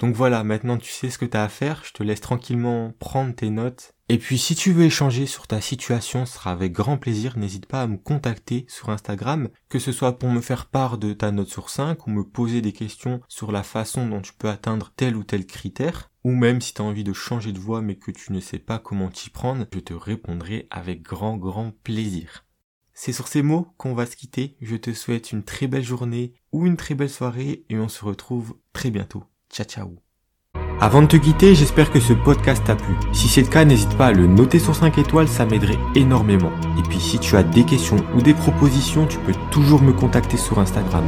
Donc 0.00 0.14
voilà, 0.16 0.42
maintenant 0.42 0.76
tu 0.76 0.90
sais 0.90 1.08
ce 1.08 1.18
que 1.18 1.24
tu 1.24 1.36
as 1.36 1.44
à 1.44 1.48
faire, 1.48 1.82
je 1.84 1.92
te 1.92 2.02
laisse 2.02 2.20
tranquillement 2.20 2.92
prendre 2.98 3.34
tes 3.34 3.50
notes. 3.50 3.94
Et 4.08 4.18
puis 4.18 4.38
si 4.38 4.54
tu 4.54 4.72
veux 4.72 4.84
échanger 4.84 5.26
sur 5.26 5.46
ta 5.46 5.60
situation, 5.60 6.26
ce 6.26 6.34
sera 6.34 6.50
avec 6.50 6.72
grand 6.72 6.98
plaisir, 6.98 7.38
n'hésite 7.38 7.66
pas 7.66 7.82
à 7.82 7.86
me 7.86 7.96
contacter 7.96 8.66
sur 8.68 8.90
Instagram, 8.90 9.48
que 9.68 9.78
ce 9.78 9.92
soit 9.92 10.18
pour 10.18 10.30
me 10.30 10.40
faire 10.40 10.66
part 10.66 10.98
de 10.98 11.12
ta 11.12 11.30
note 11.30 11.48
sur 11.48 11.70
5 11.70 12.06
ou 12.06 12.10
me 12.10 12.24
poser 12.24 12.60
des 12.60 12.72
questions 12.72 13.20
sur 13.28 13.52
la 13.52 13.62
façon 13.62 14.08
dont 14.08 14.20
tu 14.20 14.32
peux 14.34 14.48
atteindre 14.48 14.92
tel 14.96 15.16
ou 15.16 15.22
tel 15.22 15.46
critère, 15.46 16.10
ou 16.24 16.32
même 16.32 16.60
si 16.60 16.74
tu 16.74 16.82
as 16.82 16.84
envie 16.84 17.04
de 17.04 17.12
changer 17.12 17.52
de 17.52 17.58
voie 17.58 17.80
mais 17.80 17.96
que 17.96 18.10
tu 18.10 18.32
ne 18.32 18.40
sais 18.40 18.58
pas 18.58 18.78
comment 18.78 19.10
t'y 19.10 19.30
prendre, 19.30 19.64
je 19.72 19.78
te 19.78 19.94
répondrai 19.94 20.66
avec 20.70 21.02
grand 21.02 21.36
grand 21.36 21.72
plaisir. 21.82 22.44
C'est 22.92 23.12
sur 23.12 23.28
ces 23.28 23.42
mots 23.42 23.68
qu'on 23.76 23.94
va 23.94 24.06
se 24.06 24.16
quitter, 24.16 24.56
je 24.60 24.76
te 24.76 24.92
souhaite 24.92 25.32
une 25.32 25.44
très 25.44 25.66
belle 25.66 25.84
journée 25.84 26.34
ou 26.52 26.66
une 26.66 26.76
très 26.76 26.94
belle 26.94 27.10
soirée 27.10 27.64
et 27.68 27.78
on 27.78 27.88
se 27.88 28.04
retrouve 28.04 28.56
très 28.72 28.90
bientôt. 28.90 29.24
Ciao 29.54 29.66
ciao 29.66 29.88
Avant 30.80 31.02
de 31.02 31.06
te 31.06 31.16
quitter, 31.16 31.54
j'espère 31.54 31.92
que 31.92 32.00
ce 32.00 32.12
podcast 32.12 32.64
t'a 32.66 32.74
plu. 32.74 32.96
Si 33.12 33.28
c'est 33.28 33.42
le 33.42 33.46
cas, 33.46 33.64
n'hésite 33.64 33.96
pas 33.96 34.08
à 34.08 34.12
le 34.12 34.26
noter 34.26 34.58
sur 34.58 34.74
5 34.74 34.98
étoiles, 34.98 35.28
ça 35.28 35.46
m'aiderait 35.46 35.78
énormément. 35.94 36.50
Et 36.76 36.82
puis 36.82 36.98
si 36.98 37.20
tu 37.20 37.36
as 37.36 37.44
des 37.44 37.62
questions 37.64 38.04
ou 38.16 38.20
des 38.20 38.34
propositions, 38.34 39.06
tu 39.06 39.18
peux 39.18 39.34
toujours 39.52 39.80
me 39.80 39.92
contacter 39.92 40.38
sur 40.38 40.58
Instagram. 40.58 41.04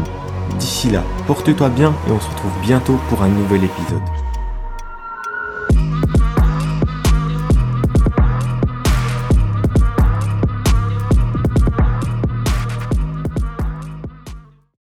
D'ici 0.60 0.90
là, 0.90 1.02
porte-toi 1.26 1.70
bien 1.70 1.92
et 2.06 2.12
on 2.12 2.20
se 2.20 2.28
retrouve 2.28 2.52
bientôt 2.62 3.00
pour 3.08 3.24
un 3.24 3.28
nouvel 3.28 3.64
épisode. 3.64 4.25